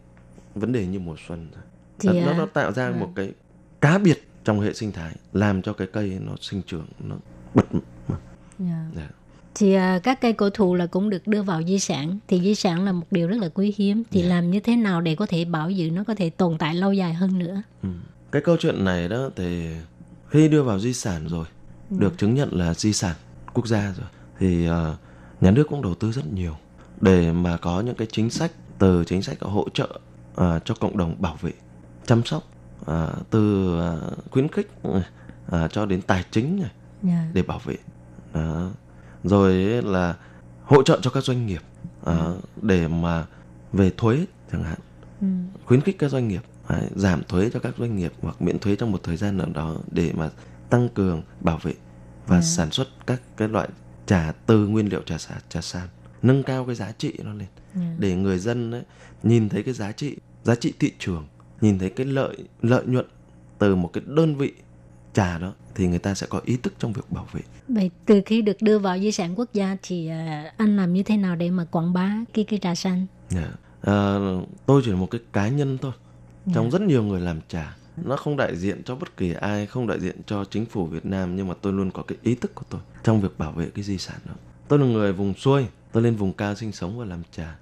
[0.55, 1.63] vấn đề như mùa xuân rồi
[1.99, 3.31] Thì, nó, à, nó tạo ra một cái
[3.81, 7.15] cá biệt trong hệ sinh thái làm cho cái cây nó sinh trưởng nó
[7.53, 7.65] bật
[8.59, 8.85] dạ.
[8.95, 9.09] dạ.
[9.55, 12.55] thì à, các cây cổ thụ là cũng được đưa vào di sản thì di
[12.55, 14.27] sản là một điều rất là quý hiếm thì Dạ.
[14.29, 16.93] làm như thế nào để có thể bảo dưỡng nó có thể tồn tại lâu
[16.93, 17.89] dài hơn nữa Ừ.
[18.31, 19.67] Cái câu chuyện này đó thì
[20.35, 21.45] khi đưa vào di sản rồi,
[21.89, 23.15] được chứng nhận là di sản
[23.53, 24.07] quốc gia rồi.
[24.39, 24.95] Thì ờ,
[25.41, 26.55] nhà nước cũng đầu tư rất nhiều
[27.01, 29.99] để mà có những cái chính sách từ chính sách hỗ trợ
[30.35, 31.51] ờ, cho cộng đồng bảo vệ,
[32.05, 32.43] chăm sóc
[32.85, 34.71] ờ, từ ờ, khuyến khích
[35.47, 36.71] ờ, cho đến tài chính này
[37.03, 37.75] dạ, để bảo vệ.
[38.33, 38.69] Đó.
[39.23, 40.15] rồi là
[40.63, 41.61] hỗ trợ cho các doanh nghiệp
[42.03, 43.25] ờ, để mà
[43.73, 44.79] về thuế chẳng hạn
[45.21, 45.27] ừ,
[45.65, 48.75] khuyến khích các doanh nghiệp đấy, giảm thuế cho các doanh nghiệp hoặc miễn thuế
[48.75, 50.29] trong một thời gian nào đó để mà
[50.69, 51.73] tăng cường bảo vệ
[52.27, 53.69] và sản xuất các cái loại
[54.05, 55.87] trà từ nguyên liệu trà sả trà san
[56.21, 57.47] nâng cao cái giá trị nó lên.
[57.75, 58.83] Dạ, để người dân ấy,
[59.23, 61.27] nhìn thấy cái giá trị giá trị thị trường
[61.61, 63.05] nhìn thấy cái lợi lợi nhuận
[63.59, 64.53] từ một cái đơn vị
[65.13, 67.41] trà đó thì người ta sẽ có ý thức trong việc bảo vệ.
[67.67, 71.03] Vậy từ khi được đưa vào di sản quốc gia thì à, anh làm như
[71.03, 73.51] thế nào để mà quảng bá cái cái trà xanh Dạ.
[73.81, 74.17] À,
[74.65, 75.91] tôi chỉ là một cái cá nhân thôi
[76.53, 79.87] trong rất nhiều người làm trà nó không đại diện cho bất kỳ ai không
[79.87, 82.55] đại diện cho chính phủ Việt Nam nhưng mà tôi luôn có cái ý thức
[82.55, 84.33] của tôi trong việc bảo vệ cái di sản đó.
[84.67, 87.55] Tôi là người vùng xuôi tôi lên vùng cao sinh sống và làm trà.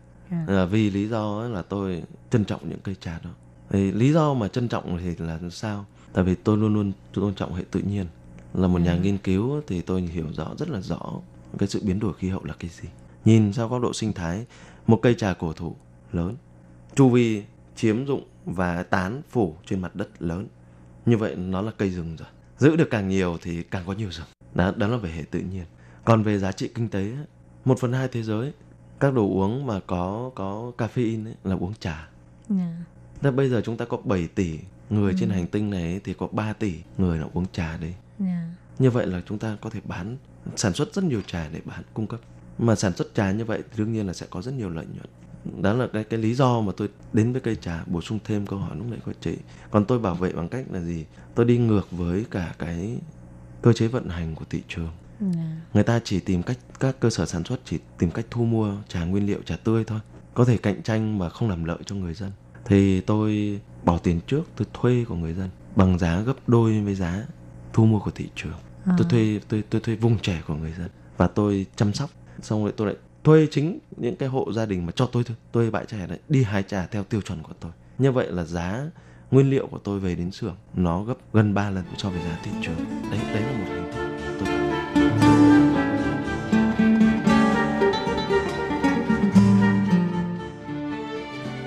[0.47, 0.65] À.
[0.65, 3.29] vì lý do là tôi trân trọng những cây trà đó.
[3.69, 5.85] Thì lý do mà trân trọng thì là sao?
[6.13, 8.05] Tại vì tôi luôn luôn tôn trọng hệ tự nhiên.
[8.53, 10.99] Là một nhà nghiên cứu thì tôi hiểu rõ rất là rõ
[11.57, 12.89] cái sự biến đổi khí hậu là cái gì.
[13.25, 14.45] Nhìn sau góc độ sinh thái
[14.87, 15.75] một cây trà cổ thụ
[16.11, 16.35] lớn
[16.95, 17.43] chu vi
[17.75, 20.47] chiếm dụng và tán phủ trên mặt đất lớn.
[21.05, 22.27] Như vậy nó là cây rừng rồi.
[22.57, 24.27] Giữ được càng nhiều thì càng có nhiều rừng.
[24.53, 25.65] Đó, đó là về hệ tự nhiên.
[26.05, 27.11] Còn về giá trị kinh tế
[27.65, 28.53] một phần hai thế giới
[28.99, 32.09] các đồ uống mà có có caffeine ấy, là uống trà.
[32.49, 32.77] Dạ,
[33.21, 36.27] Thế bây giờ chúng ta có 7 tỷ người trên hành tinh này thì có
[36.27, 39.79] 3 tỷ người là uống trà đấy dạ, như vậy là chúng ta có thể
[39.83, 40.17] bán
[40.55, 42.19] sản xuất rất nhiều trà để bán cung cấp.
[42.57, 44.85] Mà sản xuất trà như vậy thì đương nhiên là sẽ có rất nhiều lợi
[44.85, 45.09] nhuận
[45.61, 48.47] đó là cái cái lý do mà tôi đến với cây trà bổ sung thêm
[48.47, 49.37] câu hỏi lúc nãy của chị.
[49.71, 51.05] Còn tôi bảo vệ bằng cách là gì?
[51.35, 52.97] Tôi đi ngược với cả cái
[53.61, 54.91] cơ chế vận hành của thị trường.
[55.19, 58.45] Dạ, người ta chỉ tìm cách các cơ sở sản xuất chỉ tìm cách thu
[58.45, 59.99] mua trà nguyên liệu trà tươi thôi.
[60.33, 62.31] Có thể cạnh tranh mà không làm lợi cho người dân.
[62.65, 66.95] Thì tôi bỏ tiền trước tôi thuê của người dân bằng giá gấp đôi với
[66.95, 67.25] giá
[67.73, 68.57] thu mua của thị trường.
[68.85, 72.09] Tôi thuê tôi tôi thuê vùng trẻ của người dân và tôi chăm sóc.
[72.41, 75.37] Xong rồi tôi lại thuê chính những cái hộ gia đình mà cho tôi thôi
[75.51, 78.43] tôi bãi trà đấy đi hái trà theo tiêu chuẩn của tôi như vậy là
[78.43, 78.89] giá
[79.31, 82.39] nguyên liệu của tôi về đến xưởng nó gấp gần 3 lần so với giá
[82.43, 82.75] thị trường
[83.11, 83.99] đấy đấy là một hình thức
[84.39, 84.47] tôi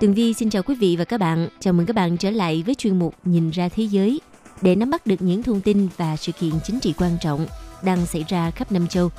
[0.00, 1.48] Tường Vi xin chào quý vị và các bạn.
[1.60, 4.20] Chào mừng các bạn trở lại với chuyên mục Nhìn ra thế giới
[4.62, 7.46] để nắm bắt được những thông tin và sự kiện chính trị quan trọng
[7.82, 9.10] đang xảy ra khắp năm châu.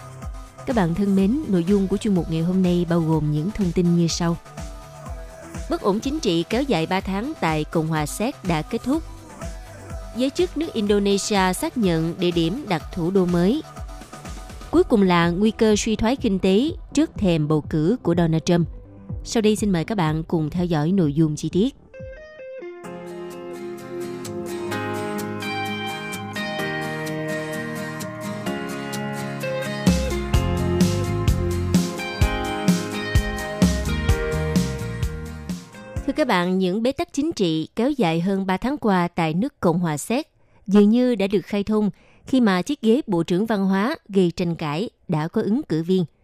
[0.65, 3.51] Các bạn thân mến, nội dung của chuyên mục ngày hôm nay bao gồm những
[3.51, 4.37] thông tin như sau.
[5.69, 9.03] Bất ổn chính trị kéo dài 3 tháng tại Cộng hòa Séc đã kết thúc.
[10.17, 13.63] Giới chức nước Indonesia xác nhận địa điểm đặt thủ đô mới.
[14.71, 18.43] Cuối cùng là nguy cơ suy thoái kinh tế trước thềm bầu cử của Donald
[18.45, 18.67] Trump–
[19.31, 21.75] sau đây xin mời các bạn cùng theo dõi nội dung chi tiết.
[36.05, 39.33] Thưa các bạn, những bế tắc chính trị kéo dài hơn 3 tháng qua tại
[39.33, 40.27] nước Cộng hòa Séc
[40.67, 41.89] dường như đã được khai thông
[42.25, 45.83] khi mà chiếc ghế Bộ trưởng Văn hóa gây tranh cãi đã có ứng cử
[45.83, 46.05] viên–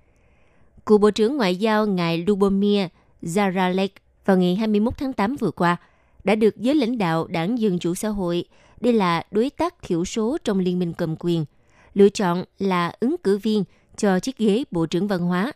[0.86, 2.88] Cựu Bộ trưởng Ngoại giao ngài Lubomir
[3.21, 3.89] Zaralek
[4.25, 5.77] vào ngày 21 tháng 8 vừa qua
[6.23, 8.45] đã được giới lãnh đạo đảng Dân Chủ Xã hội,
[8.81, 11.45] đây là đối tác thiểu số trong liên minh cầm quyền,
[11.93, 13.63] lựa chọn là ứng cử viên
[13.97, 15.51] cho chiếc ghế Bộ trưởng Văn hóa.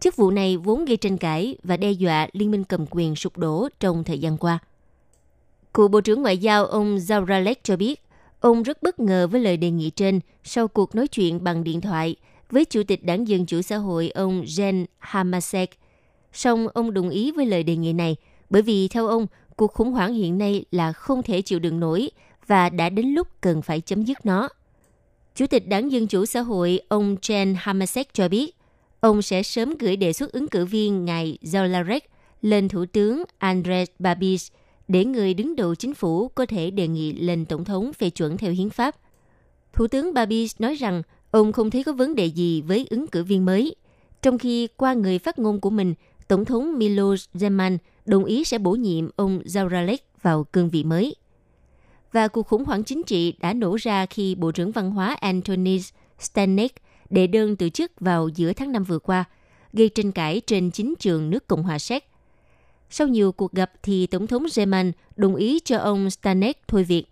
[0.00, 3.38] Chức vụ này vốn gây tranh cãi và đe dọa liên minh cầm quyền sụp
[3.38, 4.58] đổ trong thời gian qua.
[5.74, 8.02] Cựu Bộ trưởng Ngoại giao ông Zaralek cho biết,
[8.40, 11.80] ông rất bất ngờ với lời đề nghị trên sau cuộc nói chuyện bằng điện
[11.80, 12.16] thoại–
[12.50, 15.70] với Chủ tịch Đảng Dân Chủ Xã hội ông Jen Hamasek.
[16.32, 18.16] Song ông đồng ý với lời đề nghị này
[18.50, 19.26] bởi vì theo ông,
[19.56, 22.10] cuộc khủng hoảng hiện nay là không thể chịu đựng nổi
[22.46, 24.48] và đã đến lúc cần phải chấm dứt nó.
[25.34, 28.56] Chủ tịch Đảng Dân Chủ Xã hội ông Jen Hamasek cho biết,
[29.00, 32.00] ông sẽ sớm gửi đề xuất ứng cử viên ngài Zolarek
[32.42, 34.50] lên Thủ tướng Andres Babis
[34.88, 38.36] để người đứng đầu chính phủ có thể đề nghị lên Tổng thống phê chuẩn
[38.36, 38.96] theo hiến pháp.
[39.72, 41.02] Thủ tướng Babis nói rằng
[41.34, 43.74] Ông không thấy có vấn đề gì với ứng cử viên mới.
[44.22, 45.94] Trong khi qua người phát ngôn của mình,
[46.28, 51.16] Tổng thống Milos Zeman đồng ý sẽ bổ nhiệm ông Zauralek vào cương vị mới.
[52.12, 55.88] Và cuộc khủng hoảng chính trị đã nổ ra khi Bộ trưởng Văn hóa Antonis
[56.18, 56.72] Stanek
[57.10, 59.24] đệ đơn từ chức vào giữa tháng 5 vừa qua,
[59.72, 62.04] gây tranh cãi trên chính trường nước Cộng hòa Séc.
[62.90, 67.04] Sau nhiều cuộc gặp thì Tổng thống Zeman đồng ý cho ông Stanek thôi việc,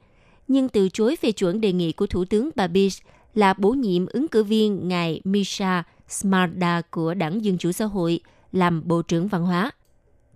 [0.49, 3.01] nhưng từ chối phê chuẩn đề nghị của Thủ tướng Babis
[3.35, 8.20] là bổ nhiệm ứng cử viên ngài Misha Smarda của Đảng Dân Chủ Xã hội
[8.53, 9.70] làm Bộ trưởng Văn hóa.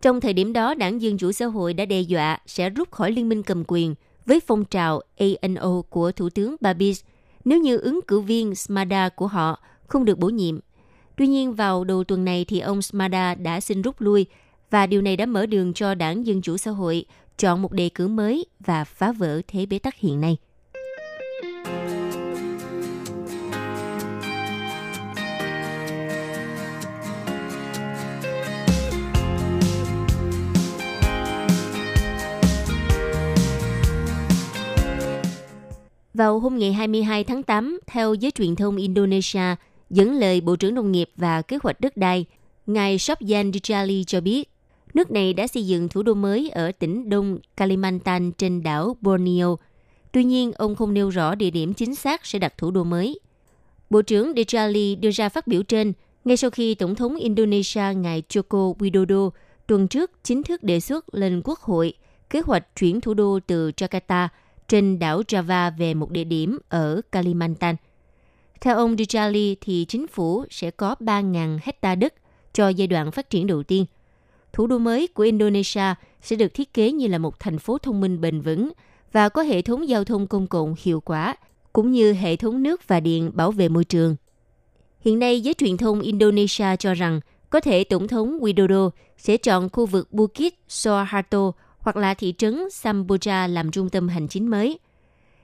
[0.03, 3.13] Trong thời điểm đó, Đảng Dân Chủ Xã hội đã đe dọa sẽ rút khỏi
[3.13, 3.95] liên minh cầm quyền
[4.27, 5.01] với phong trào
[5.41, 7.03] ANO của Thủ tướng Babis
[7.45, 10.59] nếu như ứng cử viên Smada của họ không được bổ nhiệm.
[11.17, 14.27] Tuy nhiên, vào đầu tuần này thì ông Smada đã xin rút lui
[14.71, 17.05] và điều này đã mở đường cho Đảng Dân Chủ Xã hội
[17.39, 20.37] chọn một đề cử mới và phá vỡ thế bế tắc hiện nay.
[36.17, 39.57] Vào hôm ngày 22 tháng 8, theo giới truyền thông Indonesia,
[39.91, 42.25] dẫn lời Bộ trưởng Nông nghiệp và Kế hoạch đất đai,
[42.67, 44.51] ngài Sopyan Dijali cho biết,
[44.95, 49.59] nước này đã xây dựng thủ đô mới ở tỉnh Đông Kalimantan trên đảo Borneo.
[50.13, 53.21] Tuy nhiên, ông không nêu rõ địa điểm chính xác sẽ đặt thủ đô mới.
[53.91, 55.93] Bộ trưởng Dijali đưa ra phát biểu trên
[56.25, 59.31] ngay sau khi Tổng thống Indonesia ngài Joko Widodo
[59.67, 61.93] tuần trước chính thức đề xuất lên Quốc hội
[62.31, 64.29] kế hoạch chuyển thủ đô từ Jakarta–
[64.69, 67.77] trên đảo Java về một địa điểm ở Kalimantan.
[68.61, 72.15] Theo ông Dujali thì chính phủ sẽ có 3.000 hecta đất
[72.53, 73.87] cho giai đoạn phát triển đầu tiên.
[74.53, 78.01] Thủ đô mới của Indonesia sẽ được thiết kế như là một thành phố thông
[78.01, 78.73] minh bền vững
[79.13, 81.37] và có hệ thống giao thông công cộng hiệu quả,
[81.73, 84.17] cũng như hệ thống nước và điện bảo vệ môi trường.
[85.01, 89.69] Hiện nay, giới truyền thông Indonesia cho rằng có thể Tổng thống Widodo sẽ chọn
[89.69, 91.53] khu vực Bukit Soeharto
[91.87, 94.79] hoặc là thị trấn Samboja làm trung tâm hành chính mới.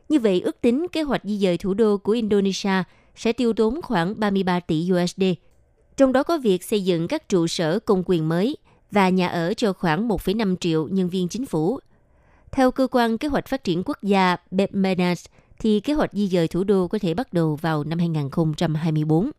[0.08, 2.82] Như vậy, ước tính kế hoạch di dời thủ đô của Indonesia
[3.16, 5.22] sẽ tiêu tốn khoảng 33 tỷ USD.
[5.96, 8.56] Trong đó có việc xây dựng các trụ sở công quyền mới
[8.90, 11.78] và nhà ở cho khoảng 1,5 triệu nhân viên chính phủ.
[12.52, 15.26] Theo cơ quan kế hoạch phát triển quốc gia Bepmenas,
[15.58, 19.30] thì kế hoạch di dời thủ đô có thể bắt đầu vào năm 2024.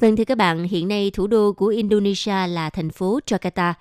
[0.00, 3.72] Vâng thưa các bạn, hiện nay thủ đô của Indonesia là thành phố Jakarta.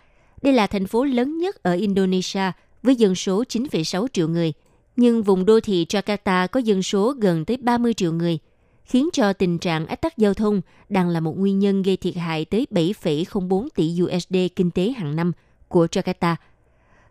[0.41, 2.51] Đây là thành phố lớn nhất ở Indonesia
[2.83, 4.53] với dân số 9,6 triệu người.
[4.95, 8.39] Nhưng vùng đô thị Jakarta có dân số gần tới 30 triệu người,
[8.85, 12.15] khiến cho tình trạng ách tắc giao thông đang là một nguyên nhân gây thiệt
[12.15, 15.31] hại tới 7,04 tỷ USD kinh tế hàng năm
[15.67, 16.35] của Jakarta.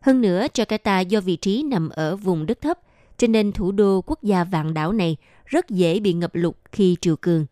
[0.00, 2.78] Hơn nữa, Jakarta do vị trí nằm ở vùng đất thấp,
[3.18, 5.16] cho nên thủ đô quốc gia vạn đảo này
[5.46, 7.46] rất dễ bị ngập lụt khi triều cường.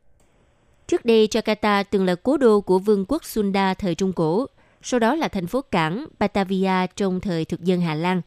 [0.87, 4.47] Trước đây, Jakarta từng là cố đô của vương quốc Sunda thời Trung Cổ,
[4.89, 8.23] sau đó là thành phố cảng Batavia trong thời thực dân Hà Lan,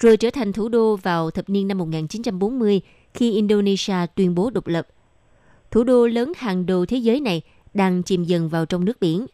[0.00, 2.80] rồi trở thành thủ đô vào thập niên năm 1940
[3.14, 4.86] khi Indonesia tuyên bố độc lập.
[5.70, 7.42] Thủ đô lớn hàng đầu thế giới này
[7.74, 9.26] đang chìm dần vào trong nước biển,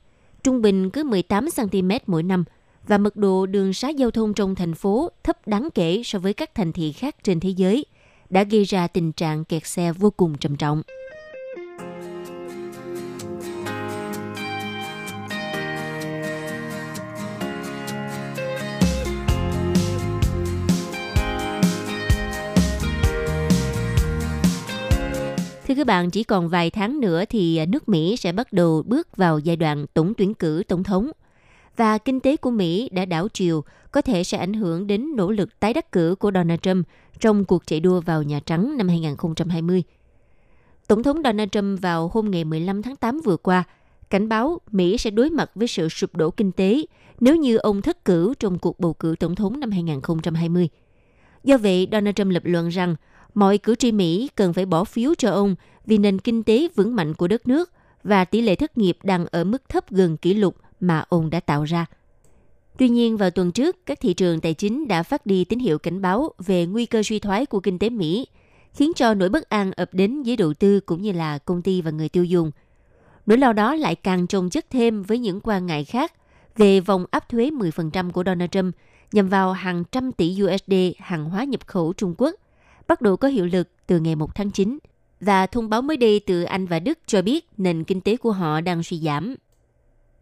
[0.42, 2.44] trung bình cứ 18 cm mỗi năm
[2.88, 6.34] và mật độ đường xá giao thông trong thành phố thấp đáng kể so với
[6.34, 7.86] các thành thị khác trên thế giới,
[8.30, 10.82] đã gây ra tình trạng kẹt xe vô cùng trầm trọng.
[25.72, 29.16] Thưa các bạn, chỉ còn vài tháng nữa thì nước Mỹ sẽ bắt đầu bước
[29.16, 31.10] vào giai đoạn tổng tuyển cử tổng thống.
[31.76, 35.30] Và kinh tế của Mỹ đã đảo chiều, có thể sẽ ảnh hưởng đến nỗ
[35.30, 36.86] lực tái đắc cử của Donald Trump
[37.20, 39.82] trong cuộc chạy đua vào Nhà Trắng năm 2020.
[40.88, 43.64] Tổng thống Donald Trump vào hôm ngày 15 tháng 8 vừa qua
[44.10, 46.82] cảnh báo Mỹ sẽ đối mặt với sự sụp đổ kinh tế
[47.20, 50.68] nếu như ông thất cử trong cuộc bầu cử tổng thống năm 2020.
[51.44, 52.96] Do vậy, Donald Trump lập luận rằng
[53.34, 55.54] mọi cử tri Mỹ cần phải bỏ phiếu cho ông
[55.86, 57.70] vì nền kinh tế vững mạnh của đất nước
[58.04, 61.40] và tỷ lệ thất nghiệp đang ở mức thấp gần kỷ lục mà ông đã
[61.40, 61.86] tạo ra.
[62.78, 65.78] Tuy nhiên, vào tuần trước, các thị trường tài chính đã phát đi tín hiệu
[65.78, 68.26] cảnh báo về nguy cơ suy thoái của kinh tế Mỹ,
[68.74, 71.82] khiến cho nỗi bất an ập đến giới đầu tư cũng như là công ty
[71.82, 72.50] và người tiêu dùng.
[73.26, 76.12] Nỗi lo đó lại càng trồng chất thêm với những quan ngại khác
[76.56, 78.74] về vòng áp thuế 10% của Donald Trump
[79.12, 82.34] nhằm vào hàng trăm tỷ USD hàng hóa nhập khẩu Trung Quốc
[82.88, 84.78] bắt đầu có hiệu lực từ ngày 1 tháng 9.
[85.20, 88.32] Và thông báo mới đây từ Anh và Đức cho biết nền kinh tế của
[88.32, 89.34] họ đang suy giảm.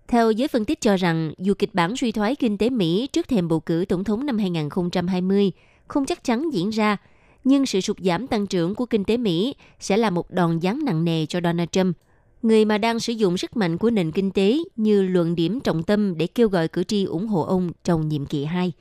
[0.09, 3.29] Theo giới phân tích cho rằng, dù kịch bản suy thoái kinh tế Mỹ trước
[3.29, 5.53] thềm bầu cử tổng thống năm 2020
[5.89, 6.97] không chắc chắn diễn ra,
[7.45, 10.85] nhưng sự sụt giảm tăng trưởng của kinh tế Mỹ sẽ là một đòn giáng
[10.85, 11.97] nặng nề cho Donald Trump,
[12.43, 15.83] người mà đang sử dụng sức mạnh của nền kinh tế như luận điểm trọng
[15.83, 18.73] tâm để kêu gọi cử tri ủng hộ ông trong nhiệm kỳ 2.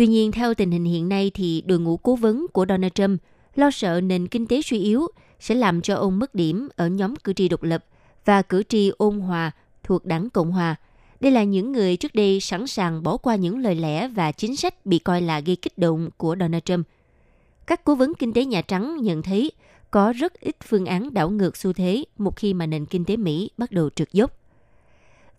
[0.00, 3.20] Tuy nhiên, theo tình hình hiện nay thì đội ngũ cố vấn của Donald Trump
[3.54, 5.06] lo sợ nền kinh tế suy yếu
[5.40, 7.84] sẽ làm cho ông mất điểm ở nhóm cử tri độc lập
[8.24, 9.50] và cử tri ôn hòa
[9.82, 10.76] thuộc đảng Cộng hòa.
[11.20, 14.56] Đây là những người trước đây sẵn sàng bỏ qua những lời lẽ và chính
[14.56, 16.86] sách bị coi là gây kích động của Donald Trump.
[17.66, 19.52] Các cố vấn kinh tế Nhà Trắng nhận thấy
[19.90, 23.16] có rất ít phương án đảo ngược xu thế một khi mà nền kinh tế
[23.16, 24.39] Mỹ bắt đầu trượt dốc.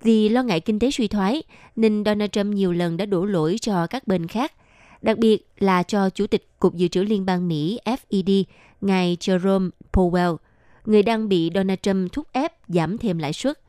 [0.04, 1.44] Vì lo ngại kinh tế suy thoái,
[1.76, 4.54] nên Donald Trump nhiều lần đã đổ lỗi cho các bên khác,
[5.02, 8.44] đặc biệt là cho Chủ tịch Cục Dự trữ Liên bang Mỹ FED,
[8.82, 10.38] ngài Jerome Powell,
[10.86, 13.60] người đang bị Donald Trump thúc ép giảm thêm lãi suất.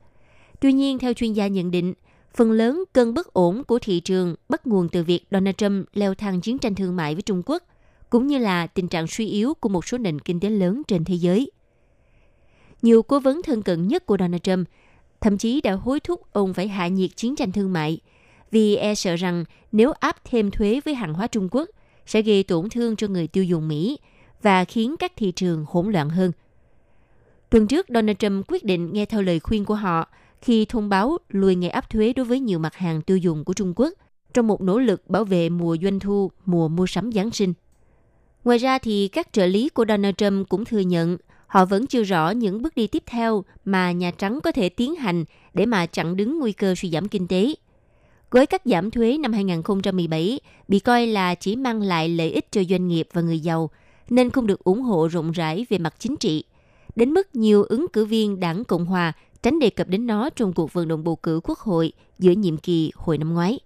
[0.60, 1.94] Tuy nhiên, theo chuyên gia nhận định,
[2.34, 6.14] phần lớn cơn bất ổn của thị trường bắt nguồn từ việc Donald Trump leo
[6.14, 7.62] thang chiến tranh thương mại với Trung Quốc,
[8.10, 11.04] cũng như là tình trạng suy yếu của một số nền kinh tế lớn trên
[11.04, 11.50] thế giới.
[12.82, 14.68] Nhiều cố vấn thân cận nhất của Donald Trump
[15.22, 18.00] thậm chí đã hối thúc ông phải hạ nhiệt chiến tranh thương mại
[18.50, 21.68] vì e sợ rằng nếu áp thêm thuế với hàng hóa Trung Quốc
[22.06, 23.98] sẽ gây tổn thương cho người tiêu dùng Mỹ
[24.42, 26.32] và khiến các thị trường hỗn loạn hơn.
[27.50, 30.08] Tuần trước, Donald Trump quyết định nghe theo lời khuyên của họ
[30.40, 33.52] khi thông báo lùi ngày áp thuế đối với nhiều mặt hàng tiêu dùng của
[33.52, 33.92] Trung Quốc
[34.34, 37.52] trong một nỗ lực bảo vệ mùa doanh thu, mùa mua sắm Giáng sinh.
[38.44, 41.16] Ngoài ra thì các trợ lý của Donald Trump cũng thừa nhận
[41.52, 44.94] họ vẫn chưa rõ những bước đi tiếp theo mà Nhà Trắng có thể tiến
[44.94, 45.24] hành
[45.54, 47.54] để mà chặn đứng nguy cơ suy giảm kinh tế.
[48.30, 52.62] Gói cắt giảm thuế năm 2017 bị coi là chỉ mang lại lợi ích cho
[52.70, 53.70] doanh nghiệp và người giàu,
[54.10, 56.44] nên không được ủng hộ rộng rãi về mặt chính trị.
[56.96, 60.52] Đến mức nhiều ứng cử viên đảng Cộng Hòa tránh đề cập đến nó trong
[60.52, 63.58] cuộc vận động bầu cử quốc hội giữa nhiệm kỳ hồi năm ngoái.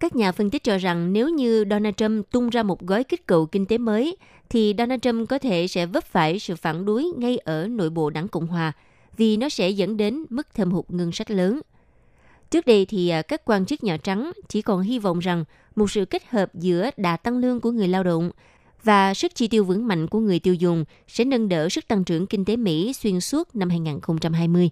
[0.00, 3.26] Các nhà phân tích cho rằng nếu như Donald Trump tung ra một gói kích
[3.26, 4.16] cầu kinh tế mới,
[4.50, 8.10] thì Donald Trump có thể sẽ vấp phải sự phản đối ngay ở nội bộ
[8.10, 8.72] đảng Cộng Hòa,
[9.16, 11.60] vì nó sẽ dẫn đến mức thâm hụt ngân sách lớn.
[12.50, 15.44] Trước đây thì à, các quan chức Nhà Trắng chỉ còn hy vọng rằng
[15.76, 18.30] một sự kết hợp giữa đà tăng lương của người lao động
[18.82, 22.04] và sức chi tiêu vững mạnh của người tiêu dùng sẽ nâng đỡ sức tăng
[22.04, 24.70] trưởng kinh tế Mỹ xuyên suốt năm 2020.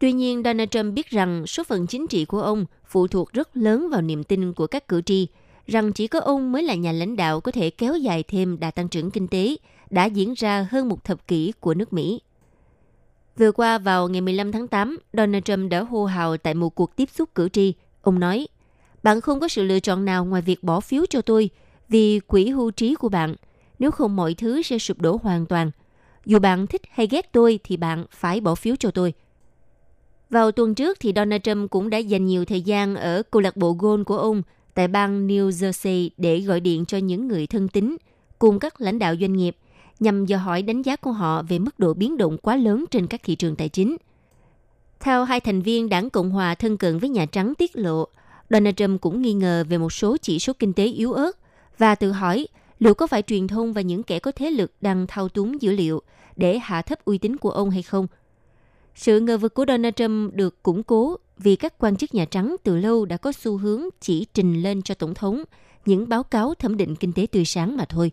[0.00, 3.56] Tuy nhiên, Donald Trump biết rằng số phận chính trị của ông phụ thuộc rất
[3.56, 5.26] lớn vào niềm tin của các cử tri,
[5.66, 8.70] rằng chỉ có ông mới là nhà lãnh đạo có thể kéo dài thêm đà
[8.70, 9.56] tăng trưởng kinh tế
[9.90, 12.20] đã diễn ra hơn một thập kỷ của nước Mỹ.
[13.36, 16.96] Vừa qua vào ngày 15 tháng 8, Donald Trump đã hô hào tại một cuộc
[16.96, 17.74] tiếp xúc cử tri.
[18.02, 18.48] Ông nói,
[19.02, 21.50] bạn không có sự lựa chọn nào ngoài việc bỏ phiếu cho tôi
[21.88, 23.34] vì quỹ hưu trí của bạn.
[23.78, 25.70] Nếu không mọi thứ sẽ sụp đổ hoàn toàn.
[26.26, 29.14] Dù bạn thích hay ghét tôi thì bạn phải bỏ phiếu cho tôi.
[30.30, 33.56] Vào tuần trước thì Donald Trump cũng đã dành nhiều thời gian ở câu lạc
[33.56, 34.42] bộ golf của ông
[34.74, 37.96] tại bang New Jersey để gọi điện cho những người thân tín
[38.38, 39.56] cùng các lãnh đạo doanh nghiệp
[40.00, 43.06] nhằm dò hỏi đánh giá của họ về mức độ biến động quá lớn trên
[43.06, 43.96] các thị trường tài chính.
[45.00, 48.08] Theo hai thành viên đảng Cộng hòa thân cận với Nhà Trắng tiết lộ,
[48.50, 51.36] Donald Trump cũng nghi ngờ về một số chỉ số kinh tế yếu ớt
[51.78, 52.46] và tự hỏi
[52.78, 55.72] liệu có phải truyền thông và những kẻ có thế lực đang thao túng dữ
[55.72, 56.02] liệu
[56.36, 58.06] để hạ thấp uy tín của ông hay không.
[59.00, 62.56] Sự ngờ vực của Donald Trump được củng cố vì các quan chức Nhà Trắng
[62.62, 65.42] từ lâu đã có xu hướng chỉ trình lên cho Tổng thống
[65.86, 68.12] những báo cáo thẩm định kinh tế tươi sáng mà thôi.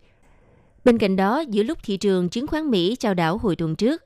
[0.86, 4.04] Bên cạnh đó, giữa lúc thị trường chứng khoán Mỹ chào đảo hồi tuần trước,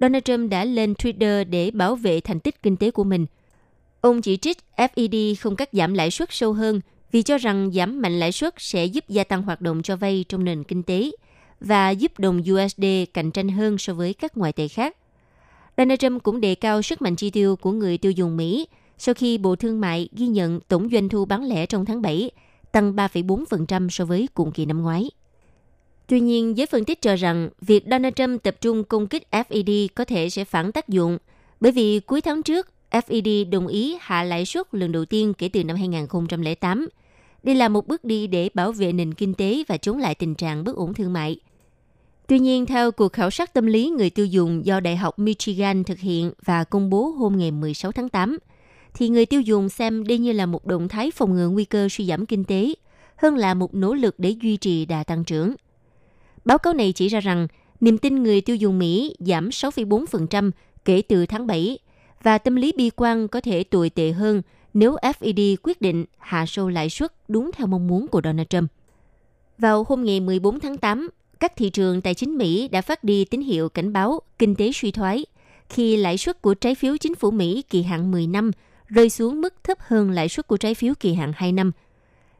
[0.00, 3.26] Donald Trump đã lên Twitter để bảo vệ thành tích kinh tế của mình.
[4.00, 6.80] Ông chỉ trích FED không cắt giảm lãi suất sâu hơn
[7.12, 10.24] vì cho rằng giảm mạnh lãi suất sẽ giúp gia tăng hoạt động cho vay
[10.28, 11.10] trong nền kinh tế
[11.60, 14.96] và giúp đồng USD cạnh tranh hơn so với các ngoại tệ khác.
[15.80, 18.66] Donald Trump cũng đề cao sức mạnh chi tiêu của người tiêu dùng Mỹ
[18.98, 22.30] sau khi Bộ Thương mại ghi nhận tổng doanh thu bán lẻ trong tháng 7
[22.72, 25.10] tăng 3,4% so với cùng kỳ năm ngoái.
[26.06, 29.88] Tuy nhiên, giới phân tích cho rằng việc Donald Trump tập trung công kích FED
[29.94, 31.18] có thể sẽ phản tác dụng
[31.60, 35.48] bởi vì cuối tháng trước, FED đồng ý hạ lãi suất lần đầu tiên kể
[35.48, 36.88] từ năm 2008.
[37.42, 40.34] Đây là một bước đi để bảo vệ nền kinh tế và chống lại tình
[40.34, 41.36] trạng bất ổn thương mại.
[42.30, 45.84] Tuy nhiên, theo cuộc khảo sát tâm lý người tiêu dùng do Đại học Michigan
[45.84, 48.38] thực hiện và công bố hôm ngày 16 tháng 8,
[48.94, 51.88] thì người tiêu dùng xem đây như là một động thái phòng ngừa nguy cơ
[51.88, 52.74] suy giảm kinh tế,
[53.16, 55.54] hơn là một nỗ lực để duy trì đà tăng trưởng.
[56.44, 57.46] Báo cáo này chỉ ra rằng
[57.80, 60.50] niềm tin người tiêu dùng Mỹ giảm 6,4%
[60.84, 61.78] kể từ tháng 7
[62.22, 64.42] và tâm lý bi quan có thể tồi tệ hơn
[64.74, 68.70] nếu FED quyết định hạ sâu lãi suất đúng theo mong muốn của Donald Trump.
[69.58, 71.08] Vào hôm ngày 14 tháng 8,
[71.40, 74.70] các thị trường tài chính Mỹ đã phát đi tín hiệu cảnh báo kinh tế
[74.74, 75.24] suy thoái
[75.68, 78.50] khi lãi suất của trái phiếu chính phủ Mỹ kỳ hạn 10 năm
[78.86, 81.72] rơi xuống mức thấp hơn lãi suất của trái phiếu kỳ hạn 2 năm.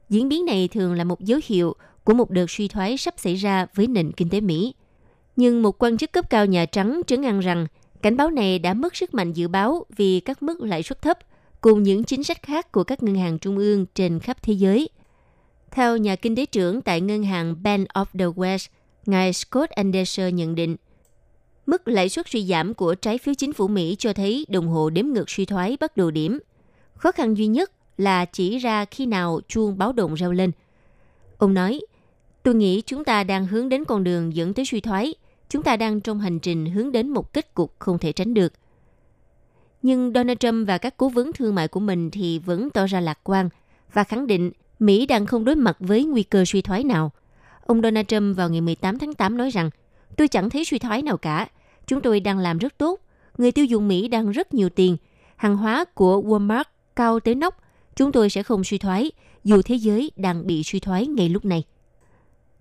[0.08, 1.74] Diễn biến này thường là một dấu hiệu
[2.04, 4.74] của một đợt suy thoái sắp xảy ra với nền kinh tế Mỹ.
[5.36, 7.66] Nhưng một quan chức cấp cao Nhà Trắng trấn an rằng
[8.02, 11.18] cảnh báo này đã mất sức mạnh dự báo vì các mức lãi suất thấp
[11.60, 14.88] cùng những chính sách khác của các ngân hàng trung ương trên khắp thế giới.
[15.70, 18.68] Theo nhà kinh tế trưởng tại ngân hàng Bank of the West,
[19.10, 20.76] ngài Scott Anderson nhận định,
[21.66, 24.90] mức lãi suất suy giảm của trái phiếu chính phủ Mỹ cho thấy đồng hồ
[24.90, 26.38] đếm ngược suy thoái bắt đầu điểm.
[26.94, 30.50] Khó khăn duy nhất là chỉ ra khi nào chuông báo động reo lên.
[31.38, 31.80] Ông nói,
[32.42, 35.14] tôi nghĩ chúng ta đang hướng đến con đường dẫn tới suy thoái.
[35.48, 38.52] Chúng ta đang trong hành trình hướng đến một kết cục không thể tránh được.
[39.82, 43.00] Nhưng Donald Trump và các cố vấn thương mại của mình thì vẫn tỏ ra
[43.00, 43.48] lạc quan
[43.92, 47.12] và khẳng định Mỹ đang không đối mặt với nguy cơ suy thoái nào.
[47.70, 49.70] Ông Donald Trump vào ngày 18 tháng 8 nói rằng,
[50.16, 51.48] tôi chẳng thấy suy thoái nào cả.
[51.86, 53.00] Chúng tôi đang làm rất tốt.
[53.38, 54.96] Người tiêu dùng Mỹ đang rất nhiều tiền.
[55.36, 56.64] Hàng hóa của Walmart
[56.96, 57.60] cao tới nóc.
[57.96, 59.10] Chúng tôi sẽ không suy thoái,
[59.44, 61.64] dù thế giới đang bị suy thoái ngay lúc này.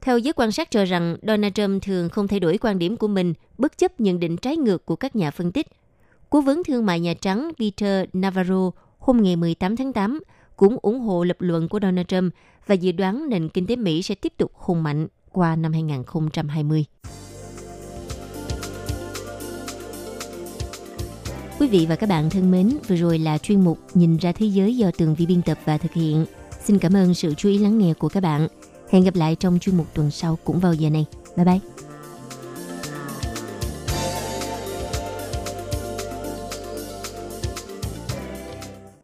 [0.01, 3.07] Theo giới quan sát cho rằng Donald Trump thường không thay đổi quan điểm của
[3.07, 5.67] mình bất chấp nhận định trái ngược của các nhà phân tích.
[6.29, 10.19] Cố vấn thương mại Nhà Trắng Peter Navarro hôm ngày 18 tháng 8
[10.59, 12.33] cũng ủng hộ lập luận của Donald Trump
[12.67, 16.85] và dự đoán nền kinh tế Mỹ sẽ tiếp tục hùng mạnh qua năm 2020.
[21.59, 24.45] Quý vị và các bạn thân mến, vừa rồi là chuyên mục Nhìn ra thế
[24.45, 26.25] giới do Tường Vi biên tập và thực hiện.
[26.63, 28.47] Xin cảm ơn sự chú ý lắng nghe của các bạn.
[28.89, 31.05] Hẹn gặp lại trong chuyên mục tuần sau cũng vào giờ này.
[31.37, 31.78] Bye bye!